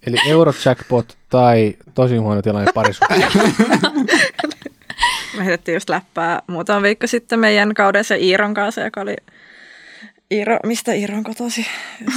Eli 0.07 0.17
Eurojackpot 0.27 1.19
tai 1.29 1.77
tosi 1.95 2.17
huono 2.17 2.43
tilanne 2.43 2.73
parisuhteessa. 2.75 3.39
Me 5.37 5.45
heitettiin 5.45 5.75
just 5.75 5.89
läppää 5.89 6.43
muutama 6.47 6.83
viikko 6.83 7.07
sitten 7.07 7.39
meidän 7.39 7.75
kaudessa 7.75 8.15
Iiron 8.15 8.55
kanssa, 8.55 8.81
joka 8.81 9.01
oli 9.01 9.17
Iiro, 10.33 10.59
mistä 10.67 10.93
Iiro 10.93 11.17
on 11.17 11.25
kotosi? 11.25 11.67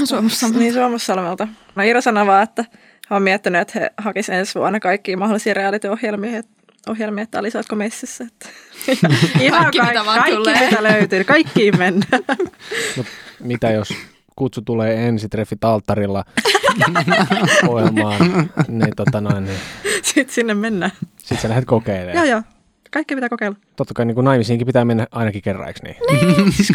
Suomussalmelta. 0.06 0.60
Niin, 0.60 0.74
Suomussalmelta. 0.74 1.48
No 1.76 1.84
Iiro 1.84 2.02
sanoi 2.02 2.26
vaan, 2.26 2.44
että 2.44 2.66
hän 3.10 3.16
on 3.18 3.22
miettinyt, 3.24 3.62
että 3.62 3.80
he 3.80 3.92
hakisivat 3.98 4.40
ensi 4.40 4.60
vuonna 4.60 4.80
kaikkia 4.80 5.18
mahdollisia 5.18 5.54
reality-ohjelmia, 5.54 6.38
että 6.38 6.52
ohjelmia, 6.92 7.24
että 7.24 7.40
Alisa, 7.40 7.58
oletko 7.58 7.76
messissä? 7.76 8.24
Että, 8.24 8.50
ihan 9.42 9.62
Kaikki, 9.62 9.82
mitä 9.82 10.06
vaan 10.06 10.20
kaikki, 10.20 10.36
tulee. 10.38 10.66
mitä 10.66 10.84
löytyy, 10.84 11.24
kaikkiin 11.24 11.78
mennään. 11.78 12.24
Mut 12.98 13.06
mitä 13.40 13.72
jos 13.72 13.90
kutsu 14.36 14.62
tulee 14.62 15.08
ensitreffit 15.08 15.64
alttarilla 15.64 16.26
ohjelmaan, 17.68 18.50
niin, 18.68 18.96
tota 18.96 19.22
noin, 19.22 19.44
niin 19.46 19.58
Sitten 20.02 20.36
sinne 20.36 20.54
mennään. 20.54 20.92
sit 21.18 21.40
sä 21.40 21.50
lähdet 21.50 21.66
kokeilemaan. 21.66 22.16
Joo, 22.16 22.26
joo. 22.26 22.53
Kaikki 22.94 23.16
pitää 23.16 23.30
kokeilla. 23.30 23.58
Totta 23.76 23.94
kai 23.94 24.06
niin 24.06 24.16
kuin 24.16 24.26
naimisiinkin 24.26 24.68
pitää 24.68 24.86
mennä 24.86 25.08
ainakin 25.12 25.42
kerran, 25.42 25.68
eikö 25.68 25.80
niin? 25.84 25.96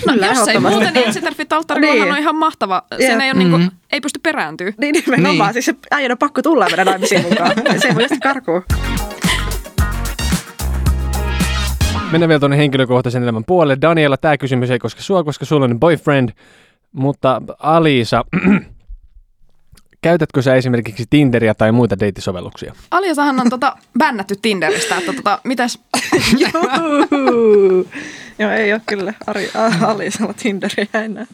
Kyllä, 0.04 0.26
Jos 0.26 0.48
ei 0.48 0.60
muuta, 0.60 0.90
niin 0.90 1.06
ensitreffit 1.06 1.52
alttarillahan 1.52 1.98
Niin. 2.04 2.12
on 2.12 2.18
ihan 2.18 2.36
mahtava. 2.36 2.82
Jep. 2.90 3.00
ei, 3.20 3.30
ole 3.30 3.34
niinku, 3.34 3.58
ei 3.92 4.00
pysty 4.00 4.20
perääntyä. 4.22 4.72
Niin 4.80 4.94
nimenomaan. 5.06 5.46
Niin. 5.48 5.52
Siis 5.52 5.64
se 5.66 5.74
äijän 5.90 6.12
on 6.12 6.18
pakko 6.18 6.42
tulla 6.42 6.64
ja 6.64 6.70
mennä 6.76 6.84
naimisiin 6.84 7.22
mukaan. 7.22 7.52
Se 7.80 7.88
ei 7.88 7.94
voi 7.94 8.02
just 8.02 8.14
karkuun. 8.22 8.62
Mennään 12.12 12.28
vielä 12.28 12.40
tuonne 12.40 12.56
henkilökohtaisen 12.56 13.22
elämän 13.22 13.44
puolelle. 13.44 13.78
Daniela, 13.80 14.16
tämä 14.16 14.36
kysymys 14.38 14.70
ei 14.70 14.78
koske 14.78 15.02
sua, 15.02 15.24
koska 15.24 15.44
sulla 15.44 15.64
on 15.64 15.80
boyfriend, 15.80 16.28
mutta 16.92 17.42
Alisa, 17.58 18.24
käytätkö 20.02 20.42
sä 20.42 20.54
esimerkiksi 20.54 21.04
Tinderia 21.10 21.54
tai 21.54 21.72
muita 21.72 21.98
deittisovelluksia? 22.00 22.74
Aliasahan 22.90 23.40
on 23.40 23.50
tota, 23.50 23.76
bännätty 23.98 24.36
Tinderistä, 24.42 24.96
että 24.98 25.12
tota, 25.12 25.38
mitäs. 25.44 25.78
Joo, 28.38 28.50
ei 28.50 28.72
ole 28.72 28.80
kyllä 28.86 29.14
Ari, 29.26 29.50
A- 29.54 29.86
Alisalla 29.90 30.32
Tinderiä 30.34 30.86
enää. 30.94 31.26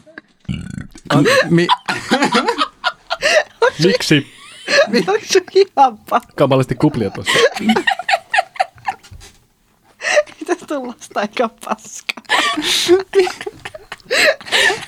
Mi- 1.49 1.67
Miksi? 3.83 4.27
Onko 5.07 5.19
se 5.23 5.41
ihan 5.55 5.97
pakko? 5.97 6.33
Kamalasti 6.35 6.75
kuplia 6.75 7.09
tuossa. 7.09 7.33
Mitä 10.39 10.55
tullasta 10.67 11.21
eikä 11.21 11.49
paska? 11.65 12.13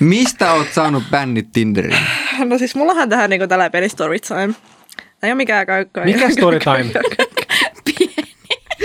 Mistä 0.00 0.52
oot 0.52 0.72
saanut 0.72 1.02
bännit 1.10 1.52
Tinderiin? 1.52 1.98
No 2.44 2.58
siis 2.58 2.74
mullahan 2.74 3.08
tähän 3.08 3.30
niinku 3.30 3.46
tällä 3.46 3.70
peli 3.70 3.88
story 3.88 4.18
time. 4.18 4.54
Tämä 4.96 5.28
ei 5.28 5.30
ole 5.30 5.34
mikään 5.34 5.66
kaikkoa. 5.66 6.04
Mikä 6.04 6.30
story 6.38 6.58
time? 6.60 6.92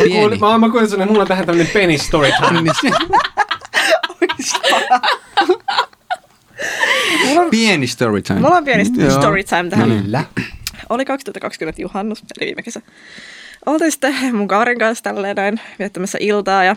Pieni. 0.04 0.38
Mä, 0.38 0.58
mä 0.58 0.70
kuulin, 0.70 0.94
että 0.94 1.06
mulla 1.06 1.22
on 1.22 1.28
tähän 1.28 1.46
tämmönen 1.46 1.72
penny 1.74 1.98
story 1.98 2.30
time. 2.48 2.62
Niin 2.62 2.74
se- 2.82 2.90
Pieni 7.52 7.88
story 7.88 8.22
time. 8.22 8.40
Mulla 8.40 8.58
on 8.58 8.66
pieni 8.66 8.84
Joo. 8.98 9.12
story 9.12 9.44
time 9.44 9.70
tähän. 9.70 10.02
Kyllä. 10.04 10.24
Oli 10.90 11.06
2020 11.06 11.82
juhannus, 11.82 12.24
eli 12.40 12.46
viime 12.48 12.62
kesä. 12.64 12.82
Oltiin 13.66 13.92
sitten 13.92 14.36
mun 14.36 14.48
kaverin 14.48 14.80
kanssa 14.80 15.04
tälleen 15.04 15.36
näin 15.36 15.60
viettämässä 15.80 16.18
iltaa 16.22 16.64
ja 16.64 16.76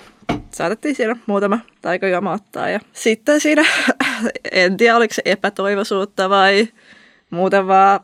saatettiin 0.53 0.94
siinä 0.94 1.16
muutama 1.27 1.59
taikajuoma 1.83 2.33
ottaa. 2.33 2.68
Ja 2.68 2.81
sitten 2.92 3.40
siinä, 3.40 3.64
en 4.53 4.77
tiedä 4.77 4.96
oliko 4.96 5.14
se 5.14 5.22
epätoivoisuutta 5.25 6.31
vai 6.31 6.68
muuten 7.31 7.66
vaan 7.66 8.01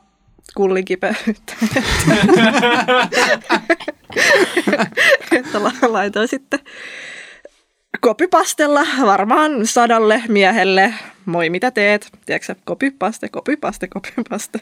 kullin 0.55 0.85
kipeyttä. 0.85 1.55
että 5.33 5.63
la- 5.63 5.73
laitoin 5.93 6.29
sitten 6.29 6.61
kopipastella 8.03 8.81
varmaan 9.07 9.67
sadalle 9.67 10.23
miehelle. 10.29 10.95
Moi, 11.27 11.51
mitä 11.51 11.71
teet? 11.71 12.11
Tiedätkö 12.27 12.55
kopipaste, 12.65 13.29
kopipaste, 13.29 13.89
kopipaste. 13.89 14.59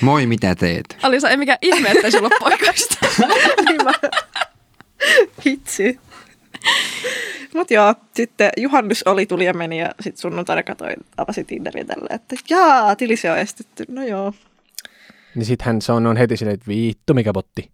Moi, 0.00 0.26
mitä 0.26 0.54
teet? 0.54 0.96
Alisa, 1.02 1.30
ei 1.30 1.36
mikään 1.36 1.58
ihme, 1.62 1.90
että 1.90 2.10
sulla 2.10 2.26
on 2.32 2.38
poikaista. 2.50 2.96
Niin 3.68 3.84
mä- 3.84 4.10
Hitsi. 5.46 6.00
Mut 7.54 7.70
joo, 7.70 7.94
sitten 8.14 8.50
juhannus 8.56 9.02
oli, 9.02 9.26
tuli 9.26 9.44
ja 9.44 9.54
meni 9.54 9.80
ja 9.80 9.90
sitten 10.00 10.20
sunnuntaina 10.20 10.62
katsoin, 10.62 10.96
avasin 11.16 11.46
Tinderin 11.46 11.86
tällä, 11.86 12.06
että 12.10 12.36
jaa, 12.50 12.96
tilisi 12.96 13.28
on 13.28 13.38
estetty. 13.38 13.84
No 13.88 14.02
joo. 14.04 14.32
Niin 15.34 15.44
sit 15.46 15.62
hän 15.62 15.82
se 15.82 15.92
on, 15.92 16.06
on 16.06 16.16
heti 16.16 16.36
silleen, 16.36 16.54
että 16.54 16.68
vittu 16.68 17.14
mikä 17.14 17.32
botti. 17.32 17.70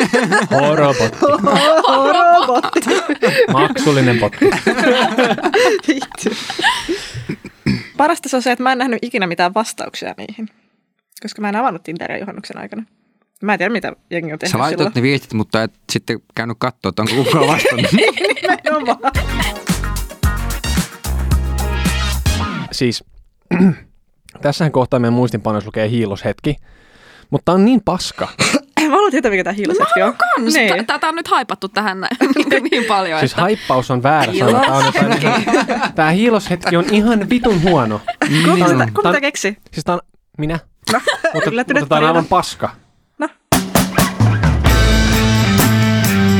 Horobotti. 0.60 1.18
Robotti. 2.46 2.80
Maksullinen. 3.52 4.20
Hitsi. 5.88 6.30
Parasta 7.96 8.28
se 8.28 8.36
on 8.36 8.42
se, 8.42 8.52
että 8.52 8.62
mä 8.62 8.72
en 8.72 8.78
nähnyt 8.78 8.98
ikinä 9.02 9.26
mitään 9.26 9.54
vastauksia 9.54 10.14
niihin. 10.16 10.48
Koska 11.22 11.42
mä 11.42 11.48
en 11.48 11.56
avannut 11.56 11.82
Tinderia 11.82 12.18
juhannuksen 12.18 12.58
aikana. 12.58 12.82
Mä 13.42 13.52
en 13.52 13.58
tiedä, 13.58 13.72
mitä 13.72 13.92
jengi 14.10 14.32
on 14.32 14.38
tehnyt 14.38 14.52
Sä 14.52 14.58
laitoit 14.58 14.94
ne 14.94 15.02
viestit, 15.02 15.32
mutta 15.32 15.62
et 15.62 15.72
sitten 15.92 16.20
käynyt 16.34 16.56
katsoa, 16.60 16.88
että 16.88 17.02
onko 17.02 17.14
kukaan 17.24 17.46
vastannut. 17.54 17.92
Nimenomaan. 17.92 19.12
Siis, 22.72 23.04
tässähän 24.42 24.72
kohtaa 24.72 25.00
meidän 25.00 25.14
muistinpanoissa 25.14 25.68
lukee 25.68 25.90
hiiloshetki. 25.90 26.56
Mutta 27.30 27.52
on 27.52 27.64
niin 27.64 27.80
paska. 27.84 28.28
Mä 28.90 28.96
haluan 28.96 29.10
tietää, 29.10 29.30
mikä 29.30 29.44
tää 29.44 29.52
hiilosetki 29.52 30.02
on. 30.02 30.14
Kans, 30.16 30.54
Niin. 30.54 30.86
Tätä 30.86 31.08
on 31.08 31.14
nyt 31.16 31.28
haipattu 31.28 31.68
tähän 31.68 32.00
näin, 32.00 32.16
niin, 32.50 32.64
niin 32.70 32.84
paljon. 32.84 33.20
Siis 33.20 33.32
että... 33.32 33.42
haippaus 33.42 33.90
on 33.90 34.02
väärä 34.02 34.32
sana. 34.38 34.60
Tää, 34.60 34.72
on 34.72 34.84
jotain, 34.84 35.92
tää 35.94 36.10
hiiloshetki 36.10 36.76
on 36.76 36.84
ihan 36.90 37.30
vitun 37.30 37.62
huono. 37.62 37.98
Kuka 37.98 38.56
Tää 38.58 38.64
on- 38.64 38.70
sitä, 38.70 38.88
kuka 38.94 39.20
keksi? 39.20 39.56
Siis 39.72 39.84
tää 39.84 39.94
on 39.94 40.00
minä. 40.38 40.58
No, 40.92 41.00
Mutta, 41.34 41.50
mutta 41.50 41.86
tää 41.88 41.98
on 41.98 42.04
aivan 42.04 42.24
paska. 42.26 42.70
No. 43.18 43.28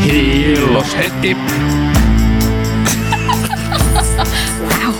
Hiiloshetki. 0.04 1.36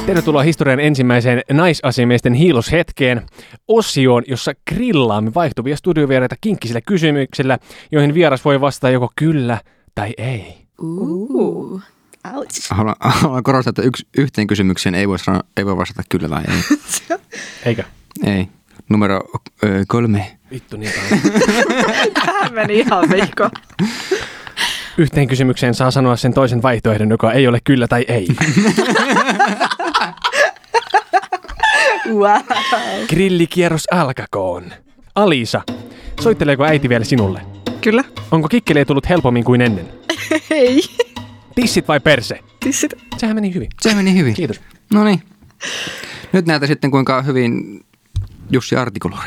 Tervetuloa 0.07 0.43
historian 0.43 0.81
ensimmäiseen 0.81 1.43
naisasiamiesten 1.53 2.35
hiiloshetkeen, 2.35 3.23
osioon, 3.69 4.23
jossa 4.27 4.53
grillaamme 4.69 5.35
vaihtuvia 5.35 5.77
studiovieraita 5.77 6.37
kinkkisillä 6.41 6.81
kysymyksillä, 6.81 7.59
joihin 7.93 8.15
vieras 8.15 8.45
voi 8.45 8.61
vastata 8.61 8.91
joko 8.91 9.13
kyllä 9.17 9.61
tai 9.95 10.15
ei. 10.19 10.59
Uh. 10.83 11.83
Ouch. 12.35 12.71
Haluan, 12.71 12.97
haluan 13.01 13.43
korostaa, 13.43 13.71
että 13.71 13.83
yksi, 13.83 14.07
yhteen 14.19 14.47
kysymykseen 14.47 14.95
ei 14.95 15.09
voi, 15.09 15.19
sanoa, 15.19 15.43
ei 15.57 15.67
voi 15.67 15.77
vastata 15.77 16.03
kyllä 16.09 16.29
tai 16.29 16.43
ei. 16.49 16.79
Eikö? 17.67 17.85
Ei. 18.25 18.49
Numero 18.89 19.21
ö, 19.65 19.85
kolme. 19.89 20.39
Vittu 20.51 20.77
niin. 20.77 20.93
Tähän 22.15 22.55
meni 22.55 22.79
ihan 22.79 23.11
viikko. 23.11 23.51
Yhteen 24.99 25.29
kysymykseen 25.29 25.75
saa 25.75 25.91
sanoa 25.91 26.17
sen 26.17 26.35
toisen 26.35 26.63
vaihtoehdon, 26.63 27.11
joka 27.11 27.33
ei 27.33 27.49
ole 27.49 27.59
kyllä 27.65 27.89
tai 27.89 28.05
ei. 28.09 28.29
Wow. 32.11 33.07
Grillikierros 33.09 33.85
alkakoon. 33.93 34.65
Alisa, 35.15 35.63
soitteleeko 36.21 36.65
äiti 36.65 36.89
vielä 36.89 37.05
sinulle? 37.05 37.43
Kyllä. 37.81 38.05
Onko 38.31 38.49
kikkeliä 38.49 38.85
tullut 38.85 39.09
helpommin 39.09 39.45
kuin 39.45 39.61
ennen? 39.61 39.89
Hei. 40.51 40.81
Tissit 41.55 41.89
vai 41.89 42.01
perse? 42.01 42.41
Tissit. 42.61 42.95
Sehän 43.17 43.37
meni 43.37 43.55
hyvin. 43.55 43.69
Se 43.81 43.95
meni 43.95 44.15
hyvin. 44.19 44.35
Kiitos. 44.35 44.61
No 44.93 45.05
niin. 45.05 45.23
Nyt 46.33 46.47
näitä 46.47 46.67
sitten 46.67 46.91
kuinka 46.91 47.23
hyvin 47.23 47.81
Jussi 48.51 48.77
artikuloi. 48.77 49.19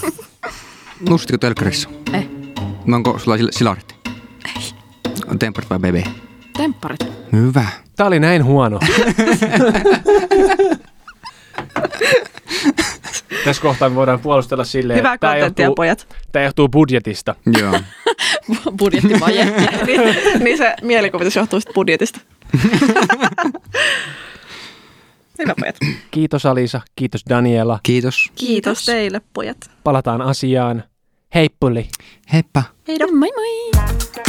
Nustiko 1.08 1.38
telkkarissa? 1.38 1.88
Ei. 2.12 2.28
No 2.86 2.96
Onko 2.96 3.18
sulla 3.18 3.36
sil- 3.36 3.50
silarit? 3.58 3.94
Ei. 4.56 4.62
Temperat 5.38 5.70
vai 5.70 5.78
BB? 5.78 6.06
Tempparit. 6.56 7.00
Hyvä. 7.32 7.66
Tää 7.96 8.06
oli 8.06 8.20
näin 8.20 8.44
huono. 8.44 8.78
Tässä 13.44 13.62
kohtaa 13.62 13.88
me 13.88 13.94
voidaan 13.94 14.20
puolustella 14.20 14.64
silleen, 14.64 14.98
Hyvää 14.98 15.14
että 15.14 15.26
kontenttia, 15.26 15.64
johtuu, 15.64 15.74
pojat. 15.74 16.16
tää 16.32 16.42
johtuu 16.42 16.68
budjetista. 16.68 17.34
Joo. 17.60 17.80
Budjettivaje. 18.78 19.44
niin, 19.86 20.00
niin 20.44 20.58
se 20.58 20.74
mielikuvitus 20.82 21.36
johtuu 21.36 21.60
sitten 21.60 21.74
budjetista. 21.74 22.20
Hyvä 25.38 25.54
pojat. 25.60 25.76
Kiitos 26.10 26.46
Alisa, 26.46 26.80
kiitos 26.96 27.22
Daniela. 27.28 27.80
Kiitos. 27.82 28.30
Kiitos 28.34 28.84
teille 28.84 29.20
pojat. 29.34 29.56
Palataan 29.84 30.22
asiaan. 30.22 30.84
Heippuli. 31.34 31.88
Heippa. 32.32 32.62
Heidot. 32.88 33.10
Moi 33.10 33.28
moi! 33.36 34.28